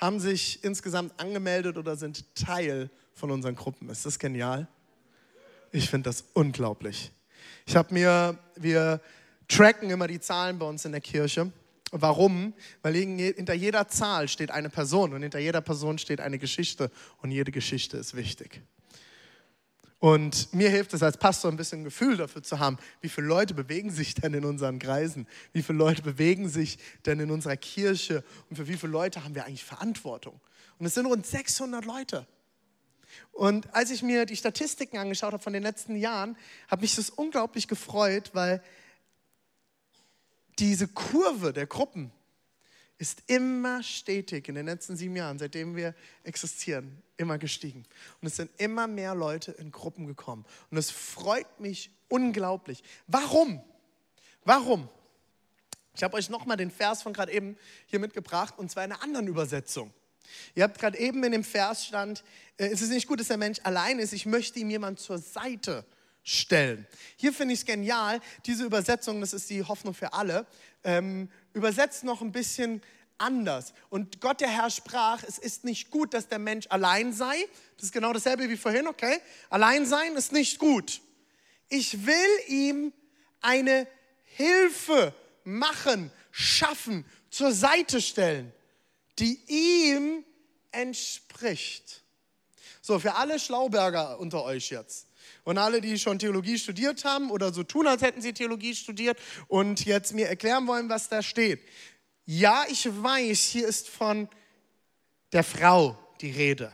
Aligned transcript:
haben 0.00 0.18
sich 0.18 0.64
insgesamt 0.64 1.18
angemeldet 1.20 1.76
oder 1.76 1.96
sind 1.96 2.34
Teil 2.34 2.90
von 3.12 3.30
unseren 3.30 3.54
Gruppen. 3.54 3.90
Ist 3.90 4.06
das 4.06 4.18
genial? 4.18 4.66
Ich 5.72 5.90
finde 5.90 6.08
das 6.08 6.24
unglaublich. 6.32 7.12
Ich 7.66 7.76
habe 7.76 7.92
mir, 7.92 8.38
wir 8.56 9.00
tracken 9.46 9.90
immer 9.90 10.08
die 10.08 10.20
Zahlen 10.20 10.58
bei 10.58 10.66
uns 10.66 10.84
in 10.84 10.92
der 10.92 11.00
Kirche. 11.00 11.52
Warum? 11.92 12.54
Weil 12.82 12.94
hinter 12.94 13.54
jeder 13.54 13.88
Zahl 13.88 14.28
steht 14.28 14.50
eine 14.50 14.70
Person 14.70 15.12
und 15.12 15.22
hinter 15.22 15.38
jeder 15.38 15.60
Person 15.60 15.98
steht 15.98 16.20
eine 16.20 16.38
Geschichte 16.38 16.90
und 17.18 17.30
jede 17.30 17.50
Geschichte 17.50 17.96
ist 17.96 18.16
wichtig. 18.16 18.62
Und 20.00 20.52
mir 20.54 20.70
hilft 20.70 20.94
es 20.94 21.02
als 21.02 21.18
Pastor 21.18 21.50
ein 21.50 21.58
bisschen 21.58 21.82
ein 21.82 21.84
Gefühl 21.84 22.16
dafür 22.16 22.42
zu 22.42 22.58
haben, 22.58 22.78
wie 23.02 23.10
viele 23.10 23.26
Leute 23.26 23.52
bewegen 23.52 23.90
sich 23.90 24.14
denn 24.14 24.32
in 24.32 24.46
unseren 24.46 24.78
Kreisen, 24.78 25.28
wie 25.52 25.62
viele 25.62 25.76
Leute 25.76 26.00
bewegen 26.00 26.48
sich 26.48 26.78
denn 27.04 27.20
in 27.20 27.30
unserer 27.30 27.58
Kirche 27.58 28.24
und 28.48 28.56
für 28.56 28.66
wie 28.66 28.78
viele 28.78 28.92
Leute 28.92 29.22
haben 29.22 29.34
wir 29.34 29.44
eigentlich 29.44 29.62
Verantwortung. 29.62 30.40
Und 30.78 30.86
es 30.86 30.94
sind 30.94 31.04
rund 31.04 31.26
600 31.26 31.84
Leute. 31.84 32.26
Und 33.32 33.74
als 33.74 33.90
ich 33.90 34.02
mir 34.02 34.24
die 34.24 34.36
Statistiken 34.36 34.96
angeschaut 34.96 35.34
habe 35.34 35.42
von 35.42 35.52
den 35.52 35.62
letzten 35.62 35.96
Jahren, 35.96 36.34
habe 36.68 36.80
mich 36.80 36.96
das 36.96 37.10
unglaublich 37.10 37.68
gefreut, 37.68 38.30
weil 38.32 38.62
diese 40.58 40.88
Kurve 40.88 41.52
der 41.52 41.66
Gruppen 41.66 42.10
ist 43.00 43.22
immer 43.28 43.82
stetig 43.82 44.46
in 44.50 44.54
den 44.54 44.66
letzten 44.66 44.94
sieben 44.94 45.16
Jahren, 45.16 45.38
seitdem 45.38 45.74
wir 45.74 45.94
existieren, 46.22 47.02
immer 47.16 47.38
gestiegen. 47.38 47.86
Und 48.20 48.28
es 48.28 48.36
sind 48.36 48.50
immer 48.58 48.86
mehr 48.86 49.14
Leute 49.14 49.52
in 49.52 49.70
Gruppen 49.70 50.06
gekommen. 50.06 50.44
Und 50.70 50.76
es 50.76 50.90
freut 50.90 51.60
mich 51.60 51.90
unglaublich. 52.10 52.84
Warum? 53.06 53.62
Warum? 54.44 54.86
Ich 55.96 56.02
habe 56.02 56.14
euch 56.18 56.28
nochmal 56.28 56.58
den 56.58 56.70
Vers 56.70 57.00
von 57.00 57.14
gerade 57.14 57.32
eben 57.32 57.56
hier 57.86 58.00
mitgebracht, 58.00 58.58
und 58.58 58.70
zwar 58.70 58.84
in 58.84 58.92
einer 58.92 59.02
anderen 59.02 59.28
Übersetzung. 59.28 59.94
Ihr 60.54 60.64
habt 60.64 60.78
gerade 60.78 60.98
eben 60.98 61.24
in 61.24 61.32
dem 61.32 61.42
Vers 61.42 61.86
stand, 61.86 62.22
äh, 62.58 62.66
es 62.66 62.82
ist 62.82 62.90
nicht 62.90 63.08
gut, 63.08 63.18
dass 63.18 63.28
der 63.28 63.38
Mensch 63.38 63.60
allein 63.62 63.98
ist, 63.98 64.12
ich 64.12 64.26
möchte 64.26 64.58
ihm 64.58 64.68
jemand 64.68 65.00
zur 65.00 65.16
Seite 65.16 65.86
stellen. 66.22 66.86
Hier 67.16 67.32
finde 67.32 67.54
ich 67.54 67.60
es 67.60 67.66
genial, 67.66 68.20
diese 68.46 68.64
Übersetzung, 68.64 69.20
das 69.20 69.32
ist 69.32 69.50
die 69.50 69.64
Hoffnung 69.64 69.94
für 69.94 70.12
alle, 70.12 70.46
ähm, 70.84 71.30
übersetzt 71.52 72.04
noch 72.04 72.20
ein 72.20 72.32
bisschen 72.32 72.82
anders. 73.18 73.72
Und 73.88 74.20
Gott 74.20 74.40
der 74.40 74.48
Herr 74.48 74.70
sprach, 74.70 75.22
es 75.22 75.38
ist 75.38 75.64
nicht 75.64 75.90
gut, 75.90 76.14
dass 76.14 76.28
der 76.28 76.38
Mensch 76.38 76.66
allein 76.70 77.12
sei. 77.12 77.46
Das 77.76 77.84
ist 77.84 77.92
genau 77.92 78.12
dasselbe 78.12 78.48
wie 78.48 78.56
vorhin, 78.56 78.86
okay? 78.86 79.20
Allein 79.50 79.86
sein 79.86 80.16
ist 80.16 80.32
nicht 80.32 80.58
gut. 80.58 81.00
Ich 81.68 82.06
will 82.06 82.14
ihm 82.48 82.92
eine 83.40 83.86
Hilfe 84.24 85.14
machen, 85.44 86.10
schaffen, 86.30 87.04
zur 87.30 87.52
Seite 87.52 88.00
stellen, 88.00 88.52
die 89.18 89.40
ihm 89.46 90.24
entspricht. 90.72 92.02
So, 92.80 92.98
für 92.98 93.14
alle 93.14 93.38
Schlauberger 93.38 94.18
unter 94.18 94.42
euch 94.44 94.70
jetzt. 94.70 95.06
Und 95.44 95.58
alle, 95.58 95.80
die 95.80 95.98
schon 95.98 96.18
Theologie 96.18 96.58
studiert 96.58 97.04
haben 97.04 97.30
oder 97.30 97.52
so 97.52 97.62
tun, 97.62 97.86
als 97.86 98.02
hätten 98.02 98.22
sie 98.22 98.32
Theologie 98.32 98.74
studiert 98.74 99.18
und 99.48 99.84
jetzt 99.84 100.12
mir 100.14 100.28
erklären 100.28 100.66
wollen, 100.66 100.88
was 100.88 101.08
da 101.08 101.22
steht. 101.22 101.60
Ja, 102.26 102.64
ich 102.68 102.86
weiß, 102.86 103.40
hier 103.44 103.66
ist 103.66 103.88
von 103.88 104.28
der 105.32 105.44
Frau 105.44 105.98
die 106.20 106.30
Rede. 106.30 106.72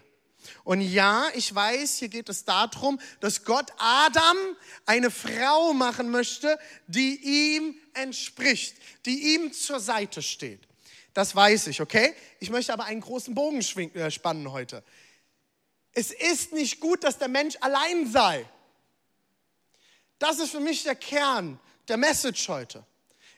Und 0.65 0.81
ja, 0.81 1.28
ich 1.34 1.55
weiß, 1.55 1.99
hier 1.99 2.09
geht 2.09 2.28
es 2.28 2.44
darum, 2.44 3.00
dass 3.21 3.44
Gott 3.44 3.72
Adam 3.78 4.37
eine 4.84 5.11
Frau 5.11 5.73
machen 5.73 6.11
möchte, 6.11 6.59
die 6.87 7.56
ihm 7.56 7.77
entspricht, 7.94 8.77
die 9.05 9.34
ihm 9.34 9.53
zur 9.53 9.81
Seite 9.81 10.23
steht. 10.23 10.61
Das 11.15 11.34
weiß 11.34 11.69
ich, 11.69 11.81
okay? 11.81 12.15
Ich 12.41 12.50
möchte 12.50 12.73
aber 12.73 12.84
einen 12.84 13.00
großen 13.00 13.34
Bogen 13.34 13.61
äh, 13.94 14.11
spannen 14.11 14.53
heute. 14.53 14.84
Es 15.97 16.11
ist 16.11 16.53
nicht 16.53 16.79
gut, 16.81 17.05
dass 17.05 17.17
der 17.17 17.29
Mensch 17.29 17.57
allein 17.62 18.07
sei. 18.07 18.47
Das 20.19 20.39
ist 20.39 20.51
für 20.51 20.61
mich 20.61 20.83
der 20.83 20.95
Kern 20.95 21.59
der 21.89 21.97
Message 21.97 22.51
heute. 22.51 22.84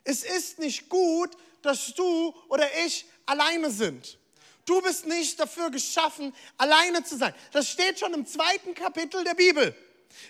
Es 0.03 0.25
ist 0.25 0.59
nicht 0.59 0.89
gut, 0.89 1.37
dass 1.63 1.95
du 1.95 2.35
oder 2.49 2.67
ich 2.85 3.07
alleine 3.27 3.71
sind. 3.71 4.19
Du 4.65 4.83
bist 4.83 5.07
nicht 5.07 5.39
dafür 5.39 5.71
geschaffen, 5.71 6.35
alleine 6.57 7.05
zu 7.05 7.17
sein. 7.17 7.33
Das 7.53 7.69
steht 7.69 8.01
schon 8.01 8.13
im 8.13 8.27
zweiten 8.27 8.75
Kapitel 8.75 9.23
der 9.23 9.35
Bibel. 9.35 9.73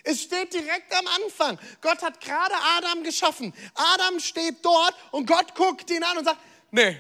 Es 0.05 0.21
steht 0.21 0.53
direkt 0.53 0.95
am 0.99 1.07
Anfang. 1.07 1.59
Gott 1.81 2.03
hat 2.03 2.21
gerade 2.21 2.55
Adam 2.77 3.05
geschaffen. 3.05 3.55
Adam 3.75 4.21
steht 4.21 4.63
dort 4.63 4.95
und 5.13 5.25
Gott 5.25 5.55
guckt 5.55 5.91
ihn 5.91 6.05
an 6.05 6.19
und 6.19 6.27
sagt, 6.27 6.41
nee, 6.73 6.95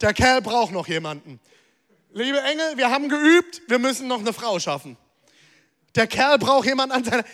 der 0.00 0.14
Kerl 0.14 0.40
braucht 0.40 0.72
noch 0.72 0.88
jemanden. 0.88 1.38
Liebe 2.12 2.40
Engel, 2.40 2.76
wir 2.76 2.90
haben 2.90 3.08
geübt, 3.08 3.62
wir 3.68 3.78
müssen 3.78 4.08
noch 4.08 4.18
eine 4.18 4.32
Frau 4.32 4.58
schaffen. 4.58 4.96
Der 5.94 6.08
Kerl 6.08 6.38
braucht 6.38 6.66
jemanden 6.66 6.96
an 6.96 7.04
seiner, 7.04 7.24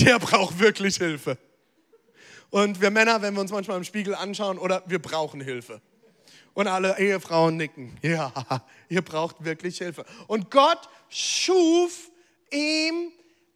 der 0.00 0.18
braucht 0.18 0.58
wirklich 0.58 0.96
Hilfe. 0.96 1.38
Und 2.50 2.80
wir 2.80 2.90
Männer, 2.90 3.22
wenn 3.22 3.34
wir 3.34 3.40
uns 3.40 3.52
manchmal 3.52 3.76
im 3.76 3.84
Spiegel 3.84 4.14
anschauen, 4.14 4.58
oder 4.58 4.82
wir 4.86 5.00
brauchen 5.00 5.40
Hilfe. 5.40 5.80
Und 6.52 6.66
alle 6.66 6.98
Ehefrauen 6.98 7.56
nicken. 7.56 7.96
Ja, 8.02 8.32
ihr 8.88 9.02
braucht 9.02 9.44
wirklich 9.44 9.78
Hilfe. 9.78 10.04
Und 10.26 10.50
Gott 10.50 10.88
schuf 11.08 12.10
ihm 12.50 13.12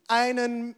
einen, 0.06 0.76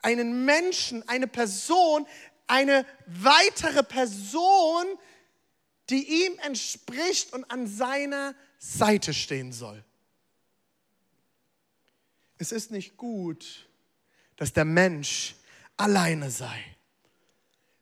einen 0.00 0.46
Menschen, 0.46 1.06
eine 1.06 1.26
Person, 1.26 2.06
eine 2.46 2.86
weitere 3.06 3.82
Person, 3.82 4.86
die 5.90 6.24
ihm 6.24 6.38
entspricht 6.38 7.34
und 7.34 7.50
an 7.50 7.66
seiner 7.66 8.34
Seite 8.58 9.14
stehen 9.14 9.52
soll. 9.52 9.84
Es 12.38 12.52
ist 12.52 12.70
nicht 12.70 12.96
gut, 12.96 13.68
dass 14.36 14.52
der 14.52 14.64
Mensch 14.64 15.34
alleine 15.76 16.30
sei. 16.30 16.64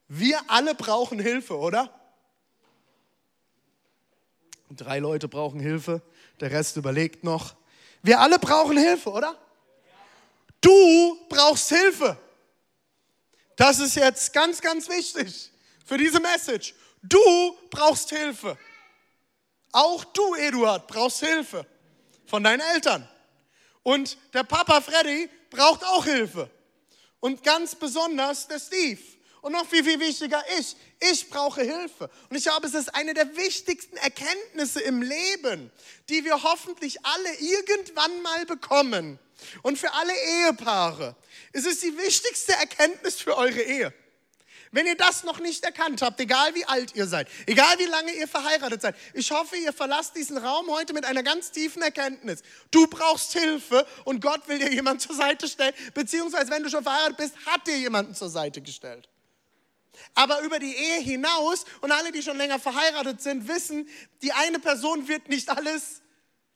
Wir 0.09 0.41
alle 0.48 0.75
brauchen 0.75 1.19
Hilfe, 1.19 1.56
oder? 1.56 1.92
Drei 4.70 4.98
Leute 4.98 5.28
brauchen 5.28 5.60
Hilfe, 5.60 6.03
der 6.41 6.50
Rest 6.50 6.76
überlegt 6.76 7.25
noch. 7.25 7.54
Wir 8.03 8.20
alle 8.20 8.38
brauchen 8.38 8.76
Hilfe, 8.76 9.10
oder? 9.10 9.36
Du 10.60 11.19
brauchst 11.28 11.69
Hilfe. 11.69 12.19
Das 13.56 13.78
ist 13.78 13.94
jetzt 13.97 14.32
ganz, 14.32 14.60
ganz 14.60 14.88
wichtig 14.88 15.50
für 15.84 15.97
diese 15.97 16.20
Message. 16.20 16.75
Du 17.03 17.19
brauchst 17.70 18.10
Hilfe. 18.10 18.59
Auch 19.76 20.04
du, 20.04 20.34
Eduard, 20.37 20.87
brauchst 20.87 21.20
Hilfe 21.20 21.66
von 22.25 22.42
deinen 22.42 22.60
Eltern. 22.60 23.06
Und 23.82 24.16
der 24.32 24.42
Papa 24.42 24.81
Freddy 24.81 25.28
braucht 25.50 25.84
auch 25.84 26.06
Hilfe. 26.06 26.48
Und 27.20 27.42
ganz 27.42 27.75
besonders 27.75 28.48
der 28.48 28.59
Steve. 28.59 29.03
Und 29.42 29.53
noch 29.53 29.69
viel, 29.69 29.84
viel 29.84 30.00
wichtiger, 30.00 30.42
ich. 30.59 30.76
Ich 30.98 31.28
brauche 31.28 31.60
Hilfe. 31.60 32.09
Und 32.31 32.36
ich 32.36 32.44
glaube, 32.44 32.66
es 32.66 32.72
ist 32.72 32.94
eine 32.94 33.12
der 33.12 33.36
wichtigsten 33.36 33.98
Erkenntnisse 33.98 34.80
im 34.80 35.03
Leben, 35.03 35.71
die 36.09 36.24
wir 36.24 36.42
hoffentlich 36.42 37.04
alle 37.04 37.34
irgendwann 37.34 38.22
mal 38.22 38.47
bekommen. 38.47 39.18
Und 39.60 39.78
für 39.78 39.92
alle 39.92 40.15
Ehepaare. 40.47 41.16
Es 41.53 41.66
ist 41.66 41.83
die 41.83 41.98
wichtigste 41.98 42.54
Erkenntnis 42.54 43.16
für 43.16 43.36
eure 43.36 43.60
Ehe. 43.60 43.92
Wenn 44.77 44.87
ihr 44.87 44.95
das 44.95 45.25
noch 45.25 45.41
nicht 45.41 45.65
erkannt 45.65 46.03
habt, 46.03 46.21
egal 46.21 46.55
wie 46.55 46.67
alt 46.67 46.95
ihr 46.95 47.07
seid, 47.07 47.28
egal 47.47 47.78
wie 47.78 47.87
lange 47.87 48.13
ihr 48.13 48.28
verheiratet 48.28 48.83
seid, 48.83 48.95
ich 49.15 49.31
hoffe, 49.31 49.57
ihr 49.57 49.73
verlasst 49.73 50.15
diesen 50.15 50.37
Raum 50.37 50.69
heute 50.69 50.93
mit 50.93 51.07
einer 51.07 51.23
ganz 51.23 51.51
tiefen 51.51 51.81
Erkenntnis. 51.81 52.43
Du 52.71 52.87
brauchst 52.87 53.33
Hilfe 53.33 53.87
und 54.05 54.21
Gott 54.21 54.47
will 54.49 54.59
dir 54.59 54.71
jemand 54.71 55.01
zur 55.01 55.17
Seite 55.17 55.49
stellen, 55.49 55.73
beziehungsweise 55.95 56.51
wenn 56.51 56.63
du 56.63 56.69
schon 56.69 56.83
verheiratet 56.83 57.17
bist, 57.17 57.47
hat 57.47 57.67
dir 57.67 57.78
jemanden 57.78 58.15
zur 58.15 58.28
Seite 58.28 58.61
gestellt. 58.61 59.09
Aber 60.15 60.43
über 60.43 60.59
die 60.59 60.75
Ehe 60.77 61.01
hinaus 61.01 61.65
und 61.81 61.91
alle, 61.91 62.13
die 62.13 62.23
schon 62.23 62.37
länger 62.37 62.59
verheiratet 62.59 63.23
sind, 63.23 63.49
wissen, 63.49 63.89
die 64.21 64.34
eine 64.34 64.59
Person 64.59 65.09
wird 65.09 65.31
nicht 65.31 65.49
alles 65.49 66.03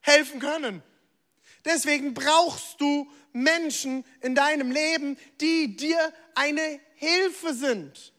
helfen 0.01 0.41
können. 0.41 0.83
Deswegen 1.65 2.13
brauchst 2.13 2.83
du 2.83 3.11
Menschen 3.33 4.05
in 4.21 4.35
deinem 4.35 4.73
Leben, 4.73 5.17
die 5.41 5.75
dir 5.75 6.13
eine 6.35 6.81
Hilfe 7.01 7.55
sind. 7.55 8.13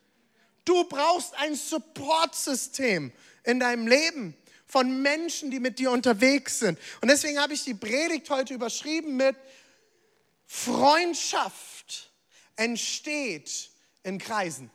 Du 0.65 0.85
brauchst 0.85 1.35
ein 1.35 1.53
Supportsystem 1.53 3.11
in 3.43 3.59
deinem 3.59 3.87
Leben 3.87 4.35
von 4.65 5.03
Menschen, 5.03 5.51
die 5.51 5.59
mit 5.59 5.77
dir 5.77 5.91
unterwegs 5.91 6.59
sind. 6.59 6.79
Und 6.99 7.09
deswegen 7.09 7.39
habe 7.39 7.53
ich 7.53 7.63
die 7.63 7.75
Predigt 7.75 8.27
heute 8.31 8.55
überschrieben 8.55 9.17
mit 9.17 9.35
Freundschaft 10.47 12.09
entsteht 12.55 13.69
in 14.01 14.17
Kreisen. 14.17 14.71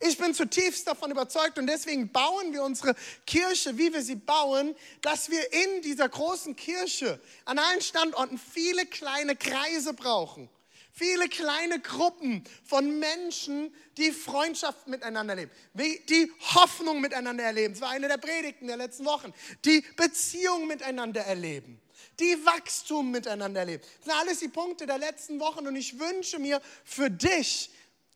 Ich 0.00 0.16
bin 0.16 0.32
zutiefst 0.32 0.86
davon 0.86 1.10
überzeugt 1.10 1.58
und 1.58 1.66
deswegen 1.66 2.10
bauen 2.10 2.54
wir 2.54 2.62
unsere 2.62 2.96
Kirche, 3.26 3.76
wie 3.76 3.92
wir 3.92 4.02
sie 4.02 4.14
bauen, 4.14 4.74
dass 5.02 5.28
wir 5.28 5.52
in 5.52 5.82
dieser 5.82 6.08
großen 6.08 6.56
Kirche 6.56 7.20
an 7.44 7.58
allen 7.58 7.82
Standorten 7.82 8.38
viele 8.38 8.86
kleine 8.86 9.36
Kreise 9.36 9.92
brauchen. 9.92 10.48
Viele 10.92 11.28
kleine 11.28 11.80
Gruppen 11.80 12.44
von 12.64 12.98
Menschen, 12.98 13.74
die 13.96 14.12
Freundschaft 14.12 14.88
miteinander 14.88 15.34
leben, 15.34 15.50
die 15.74 16.32
Hoffnung 16.54 17.00
miteinander 17.00 17.44
erleben. 17.44 17.74
Das 17.74 17.80
war 17.80 17.90
eine 17.90 18.08
der 18.08 18.18
Predigten 18.18 18.66
der 18.66 18.76
letzten 18.76 19.04
Wochen. 19.04 19.32
Die 19.64 19.84
Beziehung 19.96 20.66
miteinander 20.66 21.22
erleben 21.22 21.80
die 22.18 22.36
Wachstum 22.44 23.10
miteinander 23.10 23.60
erleben. 23.60 23.82
Das 23.82 24.04
sind 24.04 24.14
alles 24.14 24.38
die 24.40 24.48
Punkte 24.48 24.86
der 24.86 24.98
letzten 24.98 25.40
Wochen 25.40 25.66
und 25.66 25.76
ich 25.76 25.98
wünsche 25.98 26.38
mir 26.38 26.60
für 26.84 27.10
dich, 27.10 27.70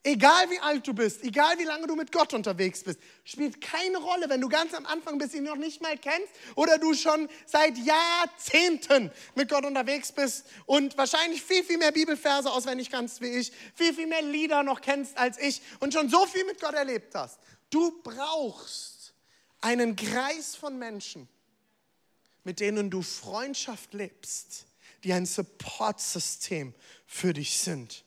Egal 0.07 0.51
wie 0.51 0.59
alt 0.59 0.87
du 0.87 0.93
bist, 0.93 1.25
egal 1.25 1.59
wie 1.59 1.65
lange 1.65 1.87
du 1.87 1.97
mit 1.97 2.13
Gott 2.13 2.35
unterwegs 2.35 2.85
bist, 2.85 3.01
spielt 3.25 3.63
keine 3.63 3.97
Rolle, 3.97 4.29
wenn 4.29 4.43
du 4.43 4.51
ganz 4.51 4.75
am 4.75 4.85
Anfang 4.85 5.17
bist, 5.17 5.33
ihn 5.33 5.45
noch 5.45 5.57
nicht 5.57 5.81
mal 5.81 5.97
kennst 5.97 6.31
oder 6.57 6.77
du 6.77 6.93
schon 6.93 7.27
seit 7.47 7.79
Jahrzehnten 7.79 9.11
mit 9.35 9.49
Gott 9.49 9.65
unterwegs 9.65 10.13
bist 10.13 10.45
und 10.67 10.99
wahrscheinlich 10.99 11.43
viel, 11.43 11.65
viel 11.65 11.79
mehr 11.79 11.91
Bibelverse 11.91 12.51
auswendig 12.51 12.91
kannst 12.91 13.23
wie 13.23 13.29
ich, 13.29 13.51
viel, 13.75 13.95
viel 13.95 14.07
mehr 14.07 14.21
Lieder 14.21 14.63
noch 14.63 14.83
kennst 14.83 15.17
als 15.17 15.39
ich 15.39 15.63
und 15.81 15.95
schon 15.95 16.11
so 16.11 16.27
viel 16.27 16.45
mit 16.45 16.61
Gott 16.61 16.75
erlebt 16.75 17.15
hast. 17.15 17.41
Du 17.71 18.03
brauchst 18.03 19.15
einen 19.63 19.97
Kreis 19.97 20.55
von 20.55 20.79
Menschen, 20.79 21.31
mit 22.45 22.61
denen 22.61 22.91
du 22.91 23.01
Freundschaft 23.01 23.95
lebst, 23.95 24.67
die 25.03 25.15
ein 25.15 25.25
Supportsystem 25.25 26.75
für 27.07 27.33
dich 27.33 27.59
sind. 27.59 28.05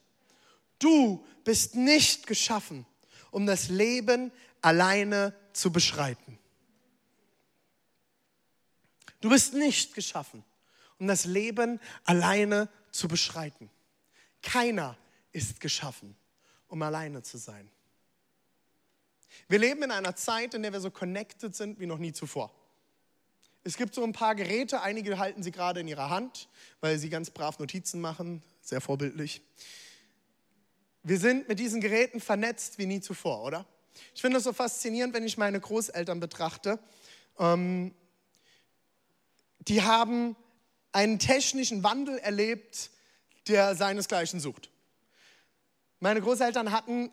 Du 0.79 1.25
bist 1.43 1.75
nicht 1.75 2.27
geschaffen, 2.27 2.85
um 3.31 3.45
das 3.45 3.69
Leben 3.69 4.31
alleine 4.61 5.33
zu 5.53 5.71
beschreiten. 5.71 6.37
Du 9.21 9.29
bist 9.29 9.53
nicht 9.53 9.95
geschaffen, 9.95 10.43
um 10.99 11.07
das 11.07 11.25
Leben 11.25 11.79
alleine 12.03 12.69
zu 12.91 13.07
beschreiten. 13.07 13.69
Keiner 14.41 14.97
ist 15.31 15.59
geschaffen, 15.59 16.15
um 16.67 16.81
alleine 16.81 17.23
zu 17.23 17.37
sein. 17.37 17.69
Wir 19.47 19.59
leben 19.59 19.83
in 19.83 19.91
einer 19.91 20.15
Zeit, 20.15 20.53
in 20.53 20.63
der 20.63 20.73
wir 20.73 20.81
so 20.81 20.91
connected 20.91 21.55
sind 21.55 21.79
wie 21.79 21.85
noch 21.85 21.97
nie 21.97 22.13
zuvor. 22.13 22.51
Es 23.63 23.75
gibt 23.75 23.93
so 23.93 24.03
ein 24.03 24.13
paar 24.13 24.35
Geräte, 24.35 24.81
einige 24.81 25.17
halten 25.17 25.43
sie 25.43 25.51
gerade 25.51 25.81
in 25.81 25.87
ihrer 25.87 26.09
Hand, 26.09 26.47
weil 26.79 26.97
sie 26.97 27.09
ganz 27.09 27.29
brav 27.29 27.59
Notizen 27.59 27.99
machen, 27.99 28.41
sehr 28.61 28.81
vorbildlich. 28.81 29.41
Wir 31.07 31.19
sind 31.19 31.47
mit 31.47 31.57
diesen 31.57 31.79
Geräten 31.79 32.19
vernetzt 32.19 32.79
wie 32.79 32.85
nie 32.85 32.99
zuvor, 32.99 33.41
oder? 33.45 33.65
Ich 34.13 34.19
finde 34.19 34.39
es 34.39 34.43
so 34.43 34.51
faszinierend, 34.51 35.13
wenn 35.13 35.23
ich 35.23 35.37
meine 35.37 35.57
Großeltern 35.57 36.19
betrachte. 36.19 36.79
Ähm, 37.39 37.95
die 39.59 39.83
haben 39.83 40.35
einen 40.91 41.17
technischen 41.17 41.81
Wandel 41.81 42.17
erlebt, 42.17 42.89
der 43.47 43.73
seinesgleichen 43.73 44.41
sucht. 44.41 44.69
Meine 46.01 46.19
Großeltern 46.19 46.73
hatten, 46.73 47.09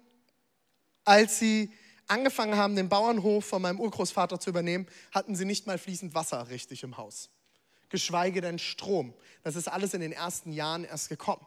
als 1.05 1.39
sie 1.39 1.73
angefangen 2.09 2.57
haben, 2.57 2.75
den 2.75 2.89
Bauernhof 2.89 3.45
von 3.45 3.63
meinem 3.63 3.79
Urgroßvater 3.79 4.41
zu 4.41 4.51
übernehmen, 4.51 4.89
hatten 5.13 5.37
sie 5.37 5.45
nicht 5.45 5.69
mal 5.69 5.79
fließend 5.79 6.17
Wasser 6.17 6.49
richtig 6.49 6.83
im 6.83 6.97
Haus. 6.97 7.31
Geschweige 7.91 8.41
denn 8.41 8.59
Strom. 8.59 9.15
Das 9.45 9.55
ist 9.55 9.69
alles 9.69 9.95
in 9.95 10.01
den 10.01 10.11
ersten 10.11 10.51
Jahren 10.51 10.83
erst 10.83 11.11
gekommen. 11.11 11.47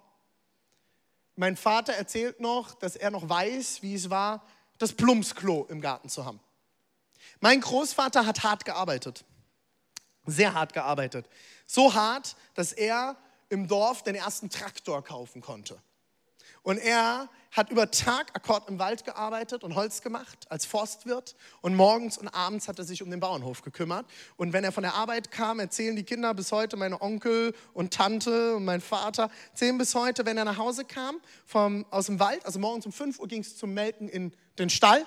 Mein 1.38 1.56
Vater 1.56 1.94
erzählt 1.94 2.39
noch, 2.39 2.74
dass 2.74 2.95
er 2.95 3.12
noch 3.12 3.30
weiß, 3.30 3.84
wie 3.84 3.94
es 3.94 4.10
war, 4.10 4.44
das 4.80 4.94
Plumpsklo 4.94 5.68
im 5.69 5.81
Garten 5.81 6.10
zu 6.10 6.25
haben. 6.25 6.39
Mein 7.39 7.62
Großvater 7.62 8.25
hat 8.25 8.44
hart 8.44 8.66
gearbeitet. 8.66 9.24
Sehr 10.25 10.56
hart 10.56 10.74
gearbeitet. 10.74 11.30
So 11.68 11.94
hart, 11.94 12.36
dass 12.56 12.74
er 12.74 13.16
im 13.50 13.68
Dorf 13.68 14.01
den 14.01 14.16
ersten 14.16 14.50
Traktor 14.50 15.04
kaufen 15.04 15.42
konnte. 15.42 15.80
Und 16.68 16.80
er 16.80 17.30
hat 17.54 17.69
über 17.69 17.92
Tag 17.92 18.36
Akkord 18.36 18.68
im 18.68 18.78
Wald 18.78 19.06
gearbeitet 19.06 19.64
und 19.64 19.75
Holz 19.75 20.02
gemacht 20.02 20.48
als 20.50 20.66
Forstwirt. 20.66 21.38
Und 21.62 21.78
morgens 21.78 22.18
und 22.18 22.28
abends 22.28 22.68
hat 22.68 22.78
er 22.78 22.84
sich 22.84 23.02
um 23.02 23.10
den 23.10 23.22
Bauernhof 23.22 23.62
gekümmert. 23.62 24.06
Und 24.36 24.52
wenn 24.52 24.66
er 24.66 24.74
von 24.74 24.84
der 24.84 24.94
Arbeit 24.94 25.31
kam, 25.31 25.62
erzählen 25.62 25.96
die 25.96 26.04
Kinder 26.04 26.34
bis 26.34 26.52
heute, 26.52 26.75
meine 26.75 27.02
Onkel 27.02 27.56
und 27.74 27.94
Tante 27.94 28.58
und 28.58 28.66
mein 28.66 28.81
Vater, 28.81 29.31
erzählen 29.52 29.78
bis 29.78 29.96
heute, 29.96 30.25
wenn 30.25 30.38
er 30.38 30.44
nach 30.44 30.58
Hause 30.58 30.84
kam 30.84 31.22
vom, 31.46 31.86
aus 31.90 32.08
dem 32.08 32.19
Wald, 32.19 32.46
also 32.46 32.60
morgens 32.60 32.86
um 32.86 32.92
5 32.92 33.18
Uhr 33.19 33.30
ging 33.30 33.44
es 33.44 33.56
zum 33.56 33.74
Melken 33.74 34.10
in 34.10 34.34
den 34.60 34.69
Stall. 34.69 35.06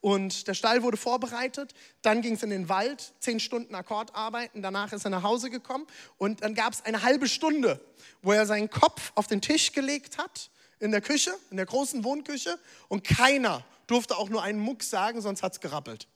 Und 0.00 0.48
der 0.48 0.54
Stall 0.54 0.82
wurde 0.82 0.96
vorbereitet. 0.96 1.74
Dann 2.02 2.22
ging 2.22 2.34
es 2.34 2.42
in 2.42 2.50
den 2.50 2.68
Wald, 2.68 3.12
zehn 3.20 3.38
Stunden 3.38 3.76
Akkord 3.76 4.16
arbeiten. 4.16 4.62
Danach 4.62 4.92
ist 4.92 5.04
er 5.04 5.10
nach 5.10 5.22
Hause 5.22 5.48
gekommen. 5.48 5.86
Und 6.16 6.42
dann 6.42 6.56
gab 6.56 6.72
es 6.72 6.84
eine 6.84 7.04
halbe 7.04 7.28
Stunde, 7.28 7.80
wo 8.20 8.32
er 8.32 8.46
seinen 8.46 8.68
Kopf 8.68 9.12
auf 9.14 9.28
den 9.28 9.40
Tisch 9.40 9.70
gelegt 9.70 10.18
hat 10.18 10.50
in 10.80 10.90
der 10.90 11.00
Küche, 11.00 11.34
in 11.50 11.56
der 11.56 11.66
großen 11.66 12.04
Wohnküche 12.04 12.58
und 12.88 13.04
keiner 13.04 13.64
durfte 13.86 14.16
auch 14.16 14.28
nur 14.28 14.42
einen 14.42 14.60
Muck 14.60 14.82
sagen, 14.82 15.20
sonst 15.20 15.42
hat 15.42 15.52
es 15.52 15.60
gerappelt. 15.60 16.06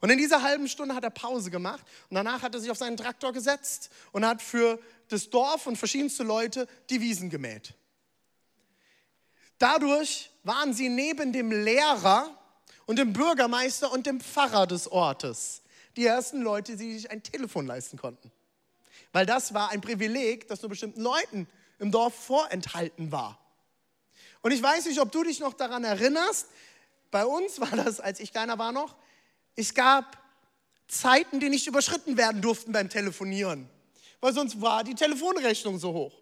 Und 0.00 0.10
in 0.10 0.18
dieser 0.18 0.42
halben 0.42 0.68
Stunde 0.68 0.94
hat 0.94 1.04
er 1.04 1.10
Pause 1.10 1.50
gemacht 1.50 1.84
und 2.10 2.16
danach 2.16 2.42
hat 2.42 2.54
er 2.54 2.60
sich 2.60 2.70
auf 2.70 2.78
seinen 2.78 2.96
Traktor 2.96 3.32
gesetzt 3.32 3.90
und 4.10 4.26
hat 4.26 4.42
für 4.42 4.80
das 5.08 5.30
Dorf 5.30 5.66
und 5.66 5.76
verschiedenste 5.76 6.24
Leute 6.24 6.66
die 6.90 7.00
Wiesen 7.00 7.30
gemäht. 7.30 7.74
Dadurch 9.58 10.30
waren 10.42 10.74
sie 10.74 10.88
neben 10.88 11.32
dem 11.32 11.52
Lehrer 11.52 12.36
und 12.86 12.98
dem 12.98 13.12
Bürgermeister 13.12 13.92
und 13.92 14.06
dem 14.06 14.20
Pfarrer 14.20 14.66
des 14.66 14.90
Ortes 14.90 15.62
die 15.96 16.06
ersten 16.06 16.40
Leute, 16.40 16.76
die 16.76 16.94
sich 16.94 17.10
ein 17.10 17.22
Telefon 17.22 17.66
leisten 17.66 17.98
konnten. 17.98 18.32
Weil 19.12 19.26
das 19.26 19.54
war 19.54 19.70
ein 19.70 19.80
Privileg, 19.80 20.48
das 20.48 20.62
nur 20.62 20.70
bestimmten 20.70 21.02
Leuten 21.02 21.46
im 21.78 21.90
Dorf 21.90 22.14
vorenthalten 22.14 23.12
war. 23.12 23.38
Und 24.42 24.50
ich 24.52 24.62
weiß 24.62 24.86
nicht, 24.86 25.00
ob 25.00 25.10
du 25.10 25.22
dich 25.22 25.40
noch 25.40 25.54
daran 25.54 25.84
erinnerst. 25.84 26.48
Bei 27.10 27.24
uns 27.24 27.60
war 27.60 27.70
das, 27.70 28.00
als 28.00 28.20
ich 28.20 28.32
kleiner 28.32 28.58
war 28.58 28.72
noch, 28.72 28.96
es 29.54 29.74
gab 29.74 30.18
Zeiten, 30.88 31.40
die 31.40 31.48
nicht 31.48 31.66
überschritten 31.66 32.16
werden 32.16 32.42
durften 32.42 32.72
beim 32.72 32.88
Telefonieren, 32.88 33.68
weil 34.20 34.32
sonst 34.32 34.60
war 34.60 34.84
die 34.84 34.94
Telefonrechnung 34.94 35.78
so 35.78 35.92
hoch. 35.92 36.12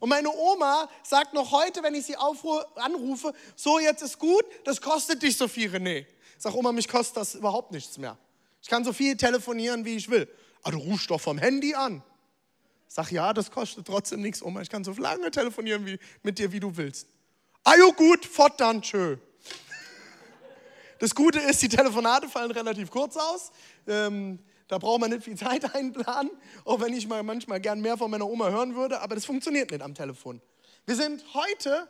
Und 0.00 0.08
meine 0.08 0.30
Oma 0.30 0.88
sagt 1.02 1.34
noch 1.34 1.52
heute, 1.52 1.82
wenn 1.82 1.94
ich 1.94 2.06
sie 2.06 2.16
aufrufe, 2.16 2.66
anrufe, 2.76 3.34
so 3.54 3.78
jetzt 3.78 4.02
ist 4.02 4.18
gut, 4.18 4.44
das 4.64 4.80
kostet 4.80 5.22
dich 5.22 5.36
so 5.36 5.48
viel, 5.48 5.70
René. 5.70 6.06
Sag 6.38 6.54
Oma, 6.54 6.72
mich 6.72 6.88
kostet 6.88 7.18
das 7.18 7.34
überhaupt 7.34 7.72
nichts 7.72 7.98
mehr. 7.98 8.16
Ich 8.62 8.68
kann 8.68 8.84
so 8.84 8.92
viel 8.92 9.16
telefonieren, 9.16 9.84
wie 9.84 9.96
ich 9.96 10.08
will. 10.08 10.28
Aber 10.62 10.72
du 10.72 10.78
rufst 10.78 11.10
doch 11.10 11.20
vom 11.20 11.38
Handy 11.38 11.74
an. 11.74 12.02
Sag 12.88 13.10
ja, 13.10 13.32
das 13.32 13.50
kostet 13.50 13.86
trotzdem 13.86 14.22
nichts, 14.22 14.42
Oma. 14.42 14.62
Ich 14.62 14.70
kann 14.70 14.82
so 14.82 14.92
lange 14.92 15.30
telefonieren 15.30 15.84
wie, 15.86 15.98
mit 16.22 16.38
dir, 16.38 16.50
wie 16.52 16.60
du 16.60 16.76
willst. 16.76 17.06
Ah 17.68 17.74
jo 17.76 17.92
gut, 17.92 18.24
fort 18.24 18.60
dann, 18.60 18.80
tschö. 18.80 19.16
Das 21.00 21.16
Gute 21.16 21.40
ist, 21.40 21.60
die 21.62 21.68
Telefonate 21.68 22.28
fallen 22.28 22.52
relativ 22.52 22.92
kurz 22.92 23.16
aus. 23.16 23.50
Ähm, 23.88 24.38
da 24.68 24.78
braucht 24.78 25.00
man 25.00 25.10
nicht 25.10 25.24
viel 25.24 25.36
Zeit 25.36 25.74
einplanen, 25.74 26.30
auch 26.64 26.80
wenn 26.80 26.92
ich 26.92 27.08
mal 27.08 27.24
manchmal 27.24 27.60
gern 27.60 27.80
mehr 27.80 27.98
von 27.98 28.08
meiner 28.08 28.28
Oma 28.28 28.50
hören 28.50 28.76
würde, 28.76 29.00
aber 29.00 29.16
das 29.16 29.24
funktioniert 29.24 29.72
nicht 29.72 29.82
am 29.82 29.96
Telefon. 29.96 30.40
Wir 30.84 30.94
sind 30.94 31.24
heute, 31.34 31.88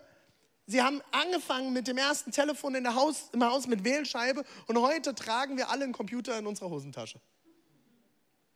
Sie 0.64 0.80
haben 0.80 1.02
angefangen 1.10 1.74
mit 1.74 1.88
dem 1.88 1.98
ersten 1.98 2.32
Telefon 2.32 2.74
in 2.74 2.84
der 2.84 2.94
Haus, 2.94 3.28
im 3.34 3.44
Haus 3.44 3.66
mit 3.66 3.84
Wählscheibe 3.84 4.44
und 4.68 4.80
heute 4.80 5.14
tragen 5.14 5.58
wir 5.58 5.68
alle 5.68 5.84
einen 5.84 5.92
Computer 5.92 6.38
in 6.38 6.46
unserer 6.46 6.70
Hosentasche. 6.70 7.20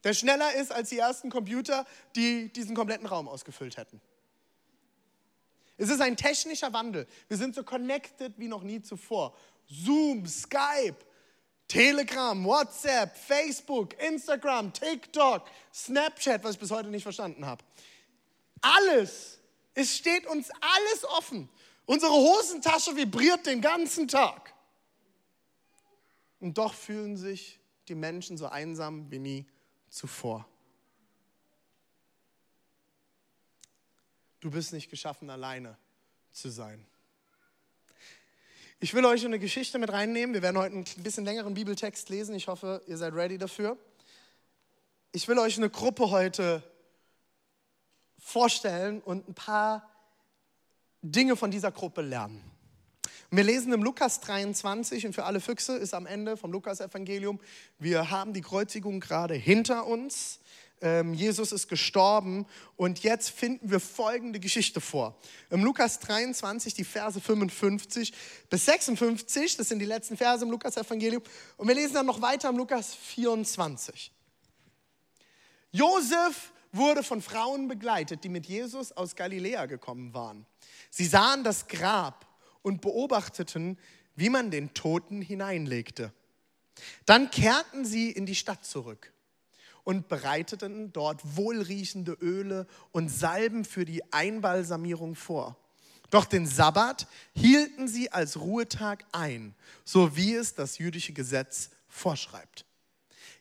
Der 0.04 0.14
schneller 0.14 0.54
ist 0.54 0.72
als 0.72 0.88
die 0.88 0.96
ersten 0.96 1.28
Computer, 1.28 1.84
die 2.16 2.50
diesen 2.50 2.74
kompletten 2.74 3.06
Raum 3.06 3.28
ausgefüllt 3.28 3.76
hätten. 3.76 4.00
Es 5.80 5.88
ist 5.88 6.02
ein 6.02 6.14
technischer 6.14 6.74
Wandel. 6.74 7.06
Wir 7.28 7.38
sind 7.38 7.54
so 7.54 7.64
connected 7.64 8.38
wie 8.38 8.48
noch 8.48 8.62
nie 8.62 8.82
zuvor. 8.82 9.34
Zoom, 9.66 10.26
Skype, 10.26 10.96
Telegram, 11.68 12.44
WhatsApp, 12.44 13.16
Facebook, 13.16 13.94
Instagram, 14.02 14.74
TikTok, 14.74 15.48
Snapchat, 15.72 16.44
was 16.44 16.52
ich 16.52 16.58
bis 16.58 16.70
heute 16.70 16.90
nicht 16.90 17.04
verstanden 17.04 17.46
habe. 17.46 17.64
Alles, 18.60 19.38
es 19.72 19.96
steht 19.96 20.26
uns 20.26 20.50
alles 20.50 21.04
offen. 21.16 21.48
Unsere 21.86 22.12
Hosentasche 22.12 22.94
vibriert 22.94 23.46
den 23.46 23.62
ganzen 23.62 24.06
Tag. 24.06 24.52
Und 26.40 26.58
doch 26.58 26.74
fühlen 26.74 27.16
sich 27.16 27.58
die 27.88 27.94
Menschen 27.94 28.36
so 28.36 28.48
einsam 28.48 29.10
wie 29.10 29.18
nie 29.18 29.46
zuvor. 29.88 30.46
Du 34.40 34.50
bist 34.50 34.72
nicht 34.72 34.90
geschaffen, 34.90 35.28
alleine 35.28 35.76
zu 36.32 36.48
sein. 36.48 36.82
Ich 38.78 38.94
will 38.94 39.04
euch 39.04 39.22
eine 39.26 39.38
Geschichte 39.38 39.78
mit 39.78 39.92
reinnehmen. 39.92 40.32
Wir 40.32 40.40
werden 40.40 40.56
heute 40.56 40.74
einen 40.74 40.84
bisschen 41.02 41.26
längeren 41.26 41.52
Bibeltext 41.52 42.08
lesen. 42.08 42.34
Ich 42.34 42.48
hoffe, 42.48 42.82
ihr 42.86 42.96
seid 42.96 43.12
ready 43.12 43.36
dafür. 43.36 43.76
ich 45.12 45.28
will 45.28 45.38
euch 45.38 45.58
eine 45.58 45.68
Gruppe 45.68 46.10
heute 46.10 46.62
vorstellen 48.18 49.02
und 49.02 49.28
ein 49.28 49.34
paar 49.34 49.86
Dinge 51.02 51.36
von 51.36 51.50
dieser 51.50 51.70
Gruppe 51.70 52.00
lernen. 52.00 52.42
Wir 53.30 53.44
lesen 53.44 53.74
im 53.74 53.82
Lukas 53.82 54.20
23 54.20 55.06
und 55.06 55.12
für 55.12 55.24
alle 55.24 55.40
Füchse 55.40 55.76
ist 55.76 55.92
am 55.92 56.06
Ende 56.06 56.38
vom 56.38 56.50
Lukas-Evangelium, 56.50 57.38
wir 57.78 58.10
haben 58.10 58.32
die 58.32 58.40
Kreuzigung 58.40 59.00
gerade 59.00 59.34
hinter 59.34 59.86
uns. 59.86 60.40
Ähm, 60.82 61.12
Jesus 61.12 61.52
ist 61.52 61.68
gestorben 61.68 62.46
und 62.76 63.02
jetzt 63.02 63.30
finden 63.30 63.70
wir 63.70 63.80
folgende 63.80 64.40
Geschichte 64.40 64.80
vor. 64.80 65.18
Im 65.50 65.62
Lukas 65.62 66.00
23, 66.00 66.72
die 66.72 66.84
Verse 66.84 67.20
55 67.20 68.14
bis 68.48 68.64
56, 68.64 69.58
das 69.58 69.68
sind 69.68 69.78
die 69.78 69.84
letzten 69.84 70.16
Verse 70.16 70.42
im 70.42 70.50
Lukas-Evangelium. 70.50 71.22
Und 71.58 71.68
wir 71.68 71.74
lesen 71.74 71.94
dann 71.94 72.06
noch 72.06 72.22
weiter 72.22 72.48
im 72.48 72.56
Lukas 72.56 72.94
24. 72.94 74.10
Josef 75.72 76.52
wurde 76.72 77.02
von 77.02 77.20
Frauen 77.20 77.68
begleitet, 77.68 78.24
die 78.24 78.30
mit 78.30 78.46
Jesus 78.46 78.92
aus 78.92 79.16
Galiläa 79.16 79.66
gekommen 79.66 80.14
waren. 80.14 80.46
Sie 80.88 81.04
sahen 81.04 81.44
das 81.44 81.68
Grab 81.68 82.26
und 82.62 82.80
beobachteten, 82.80 83.78
wie 84.16 84.30
man 84.30 84.50
den 84.50 84.72
Toten 84.72 85.20
hineinlegte. 85.20 86.12
Dann 87.04 87.30
kehrten 87.30 87.84
sie 87.84 88.10
in 88.10 88.24
die 88.24 88.34
Stadt 88.34 88.64
zurück 88.64 89.12
und 89.84 90.08
bereiteten 90.08 90.92
dort 90.92 91.36
wohlriechende 91.36 92.12
Öle 92.20 92.66
und 92.92 93.08
Salben 93.08 93.64
für 93.64 93.84
die 93.84 94.12
Einbalsamierung 94.12 95.14
vor. 95.14 95.56
Doch 96.10 96.24
den 96.24 96.46
Sabbat 96.46 97.06
hielten 97.34 97.88
sie 97.88 98.10
als 98.10 98.38
Ruhetag 98.40 99.04
ein, 99.12 99.54
so 99.84 100.16
wie 100.16 100.34
es 100.34 100.54
das 100.54 100.78
jüdische 100.78 101.12
Gesetz 101.12 101.70
vorschreibt. 101.88 102.64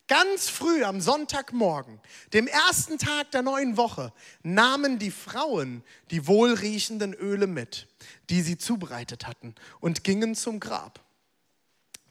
Ganz 0.08 0.50
früh 0.50 0.84
am 0.84 1.02
Sonntagmorgen, 1.02 2.00
dem 2.34 2.48
ersten 2.48 2.98
Tag 2.98 3.30
der 3.30 3.44
neuen 3.44 3.78
Woche, 3.78 4.12
nahmen 4.42 4.98
die 4.98 5.12
Frauen 5.12 5.84
die 6.10 6.26
wohlriechenden 6.26 7.14
Öle 7.14 7.46
mit, 7.46 7.88
die 8.32 8.42
sie 8.42 8.58
zubereitet 8.58 9.28
hatten, 9.28 9.54
und 9.80 10.04
gingen 10.04 10.34
zum 10.34 10.60
Grab. 10.60 11.00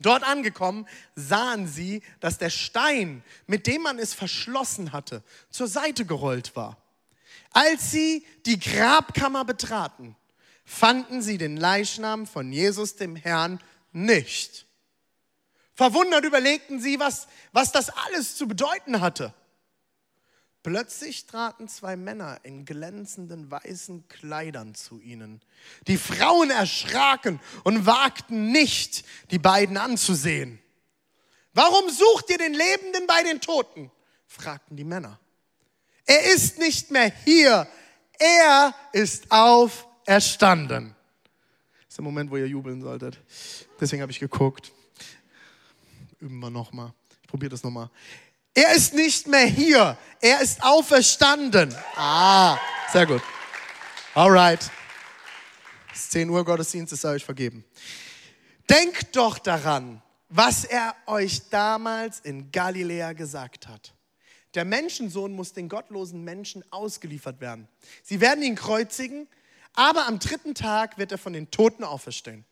Dort 0.00 0.22
angekommen, 0.22 0.86
sahen 1.16 1.66
sie, 1.66 2.02
dass 2.20 2.38
der 2.38 2.50
Stein, 2.50 3.22
mit 3.46 3.66
dem 3.66 3.82
man 3.82 3.98
es 3.98 4.14
verschlossen 4.14 4.92
hatte, 4.92 5.22
zur 5.50 5.66
Seite 5.66 6.04
gerollt 6.04 6.54
war. 6.54 6.76
Als 7.50 7.90
sie 7.90 8.24
die 8.46 8.58
Grabkammer 8.58 9.44
betraten, 9.44 10.16
fanden 10.64 11.22
sie 11.22 11.38
den 11.38 11.56
Leichnam 11.56 12.26
von 12.26 12.52
Jesus 12.52 12.96
dem 12.96 13.16
Herrn 13.16 13.58
nicht. 13.92 14.66
Verwundert 15.74 16.24
überlegten 16.24 16.80
sie, 16.80 17.00
was, 17.00 17.28
was 17.52 17.72
das 17.72 17.90
alles 17.90 18.36
zu 18.36 18.46
bedeuten 18.46 19.00
hatte. 19.00 19.32
Plötzlich 20.62 21.26
traten 21.26 21.68
zwei 21.68 21.96
Männer 21.96 22.40
in 22.42 22.64
glänzenden 22.64 23.50
weißen 23.50 24.08
Kleidern 24.08 24.74
zu 24.74 25.00
ihnen. 25.00 25.40
Die 25.86 25.96
Frauen 25.96 26.50
erschraken 26.50 27.40
und 27.64 27.86
wagten 27.86 28.50
nicht, 28.50 29.04
die 29.30 29.38
beiden 29.38 29.76
anzusehen. 29.76 30.58
Warum 31.54 31.88
sucht 31.90 32.30
ihr 32.30 32.38
den 32.38 32.54
Lebenden 32.54 33.06
bei 33.06 33.22
den 33.22 33.40
Toten? 33.40 33.90
fragten 34.26 34.76
die 34.76 34.84
Männer. 34.84 35.18
Er 36.04 36.34
ist 36.34 36.58
nicht 36.58 36.90
mehr 36.90 37.12
hier, 37.24 37.68
er 38.18 38.74
ist 38.92 39.30
auferstanden. 39.30 40.94
Das 41.76 41.88
ist 41.88 41.98
der 41.98 42.04
Moment, 42.04 42.30
wo 42.30 42.36
ihr 42.36 42.46
jubeln 42.46 42.80
solltet. 42.82 43.18
Deswegen 43.80 44.02
habe 44.02 44.12
ich 44.12 44.20
geguckt 44.20 44.72
üben 46.20 46.38
wir 46.40 46.50
nochmal. 46.50 46.92
Ich 47.22 47.28
probiere 47.28 47.50
das 47.50 47.62
nochmal. 47.62 47.90
Er 48.60 48.74
ist 48.74 48.92
nicht 48.92 49.28
mehr 49.28 49.46
hier. 49.46 49.96
Er 50.20 50.40
ist 50.40 50.64
auferstanden. 50.64 51.72
Ah, 51.94 52.58
sehr 52.92 53.06
gut. 53.06 53.22
Alright. 54.16 54.68
Es 55.94 56.00
ist 56.00 56.10
10 56.10 56.28
Uhr 56.28 56.44
Gottesdienst, 56.44 56.92
ist 56.92 57.04
euch 57.04 57.24
vergeben. 57.24 57.64
Denkt 58.68 59.14
doch 59.14 59.38
daran, 59.38 60.02
was 60.28 60.64
er 60.64 60.96
euch 61.06 61.48
damals 61.50 62.18
in 62.18 62.50
Galiläa 62.50 63.12
gesagt 63.12 63.68
hat. 63.68 63.94
Der 64.54 64.64
Menschensohn 64.64 65.34
muss 65.34 65.52
den 65.52 65.68
gottlosen 65.68 66.24
Menschen 66.24 66.64
ausgeliefert 66.72 67.40
werden. 67.40 67.68
Sie 68.02 68.20
werden 68.20 68.42
ihn 68.42 68.56
kreuzigen, 68.56 69.28
aber 69.74 70.08
am 70.08 70.18
dritten 70.18 70.56
Tag 70.56 70.98
wird 70.98 71.12
er 71.12 71.18
von 71.18 71.32
den 71.32 71.52
Toten 71.52 71.84
auferstehen. 71.84 72.44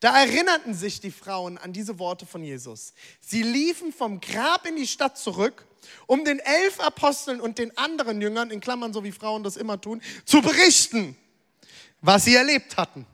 Da 0.00 0.20
erinnerten 0.20 0.74
sich 0.74 1.00
die 1.00 1.10
Frauen 1.10 1.56
an 1.56 1.72
diese 1.72 1.98
Worte 1.98 2.26
von 2.26 2.42
Jesus. 2.42 2.92
Sie 3.20 3.42
liefen 3.42 3.92
vom 3.92 4.20
Grab 4.20 4.66
in 4.66 4.76
die 4.76 4.86
Stadt 4.86 5.16
zurück, 5.16 5.66
um 6.06 6.24
den 6.24 6.38
elf 6.38 6.80
Aposteln 6.80 7.40
und 7.40 7.58
den 7.58 7.76
anderen 7.78 8.20
Jüngern, 8.20 8.50
in 8.50 8.60
Klammern 8.60 8.92
so 8.92 9.04
wie 9.04 9.12
Frauen 9.12 9.42
das 9.42 9.56
immer 9.56 9.80
tun, 9.80 10.02
zu 10.24 10.42
berichten, 10.42 11.16
was 12.02 12.24
sie 12.24 12.34
erlebt 12.34 12.76
hatten. 12.76 13.06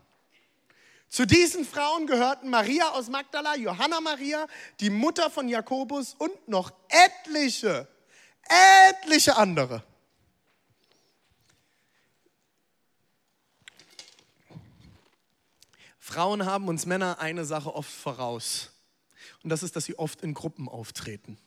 Zu 1.09 1.27
diesen 1.27 1.67
Frauen 1.67 2.07
gehörten 2.07 2.49
Maria 2.49 2.89
aus 2.93 3.09
Magdala, 3.09 3.55
Johanna 3.57 4.01
Maria, 4.01 4.47
die 4.81 4.91
Mutter 4.91 5.31
von 5.31 5.47
Jakobus 5.47 6.15
und 6.19 6.49
noch 6.49 6.73
etliche, 6.89 7.87
etliche 8.49 9.37
andere. 9.37 9.85
Frauen 16.05 16.47
haben 16.47 16.67
uns 16.67 16.85
Männer 16.85 17.21
eine 17.21 17.45
Sache 17.45 17.73
oft 17.73 17.93
voraus. 17.93 18.73
Und 19.45 19.51
das 19.51 19.63
ist, 19.63 19.77
dass 19.77 19.85
sie 19.85 20.01
oft 20.01 20.21
in 20.23 20.35
Gruppen 20.35 20.69
auftreten. 20.69 21.39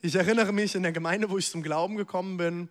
Ich 0.00 0.14
erinnere 0.14 0.52
mich 0.52 0.74
in 0.74 0.84
der 0.84 0.92
Gemeinde, 0.92 1.28
wo 1.28 1.36
ich 1.36 1.50
zum 1.50 1.62
Glauben 1.62 1.96
gekommen 1.96 2.38
bin, 2.38 2.70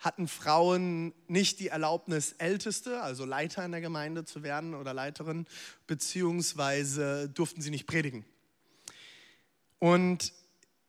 hatten 0.00 0.26
Frauen 0.26 1.12
nicht 1.26 1.60
die 1.60 1.68
Erlaubnis, 1.68 2.32
Älteste, 2.38 3.02
also 3.02 3.26
Leiter 3.26 3.62
in 3.62 3.72
der 3.72 3.82
Gemeinde 3.82 4.24
zu 4.24 4.42
werden 4.42 4.74
oder 4.74 4.94
Leiterin, 4.94 5.46
beziehungsweise 5.86 7.28
durften 7.28 7.60
sie 7.60 7.70
nicht 7.70 7.86
predigen. 7.86 8.24
Und 9.80 10.32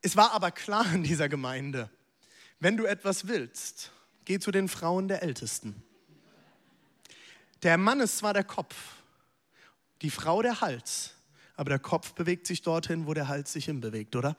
es 0.01 0.15
war 0.15 0.31
aber 0.31 0.51
klar 0.51 0.85
in 0.93 1.03
dieser 1.03 1.27
Gemeinde, 1.27 1.89
wenn 2.61 2.77
du 2.77 2.85
etwas 2.85 3.27
willst, 3.27 3.91
geh 4.23 4.39
zu 4.39 4.51
den 4.51 4.69
Frauen 4.69 5.09
der 5.09 5.21
Ältesten. 5.21 5.83
Der 7.63 7.77
Mann 7.77 7.99
ist 7.99 8.17
zwar 8.17 8.33
der 8.33 8.43
Kopf, 8.43 8.75
die 10.01 10.09
Frau 10.09 10.41
der 10.41 10.61
Hals, 10.61 11.15
aber 11.55 11.69
der 11.69 11.79
Kopf 11.79 12.13
bewegt 12.13 12.47
sich 12.47 12.61
dorthin, 12.61 13.05
wo 13.05 13.13
der 13.13 13.27
Hals 13.27 13.51
sich 13.53 13.65
hinbewegt, 13.65 14.15
oder? 14.15 14.37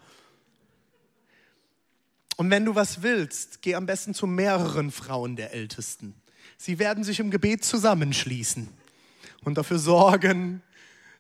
Und 2.37 2.51
wenn 2.51 2.65
du 2.65 2.75
was 2.75 3.03
willst, 3.03 3.61
geh 3.61 3.75
am 3.75 3.85
besten 3.85 4.15
zu 4.15 4.27
mehreren 4.27 4.91
Frauen 4.91 5.37
der 5.37 5.53
Ältesten. 5.53 6.15
Sie 6.57 6.79
werden 6.79 7.05
sich 7.05 7.21
im 7.21 7.31
Gebet 7.31 7.65
zusammenschließen 7.65 8.69
und 9.45 9.59
dafür 9.59 9.79
sorgen, 9.79 10.63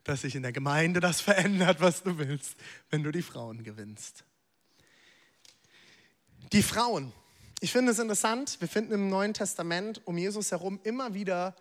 dass 0.04 0.22
sich 0.22 0.34
in 0.34 0.42
der 0.42 0.52
Gemeinde 0.52 1.00
das 1.00 1.20
verändert, 1.20 1.80
was 1.80 2.02
du 2.02 2.16
willst, 2.16 2.56
wenn 2.88 3.02
du 3.02 3.12
die 3.12 3.20
Frauen 3.20 3.62
gewinnst. 3.62 4.24
Die 6.52 6.62
Frauen. 6.62 7.12
Ich 7.60 7.72
finde 7.72 7.92
es 7.92 7.98
interessant, 7.98 8.56
wir 8.60 8.68
finden 8.68 8.94
im 8.94 9.10
Neuen 9.10 9.34
Testament 9.34 10.00
um 10.06 10.16
Jesus 10.16 10.50
herum 10.50 10.80
immer 10.82 11.12
wieder 11.12 11.54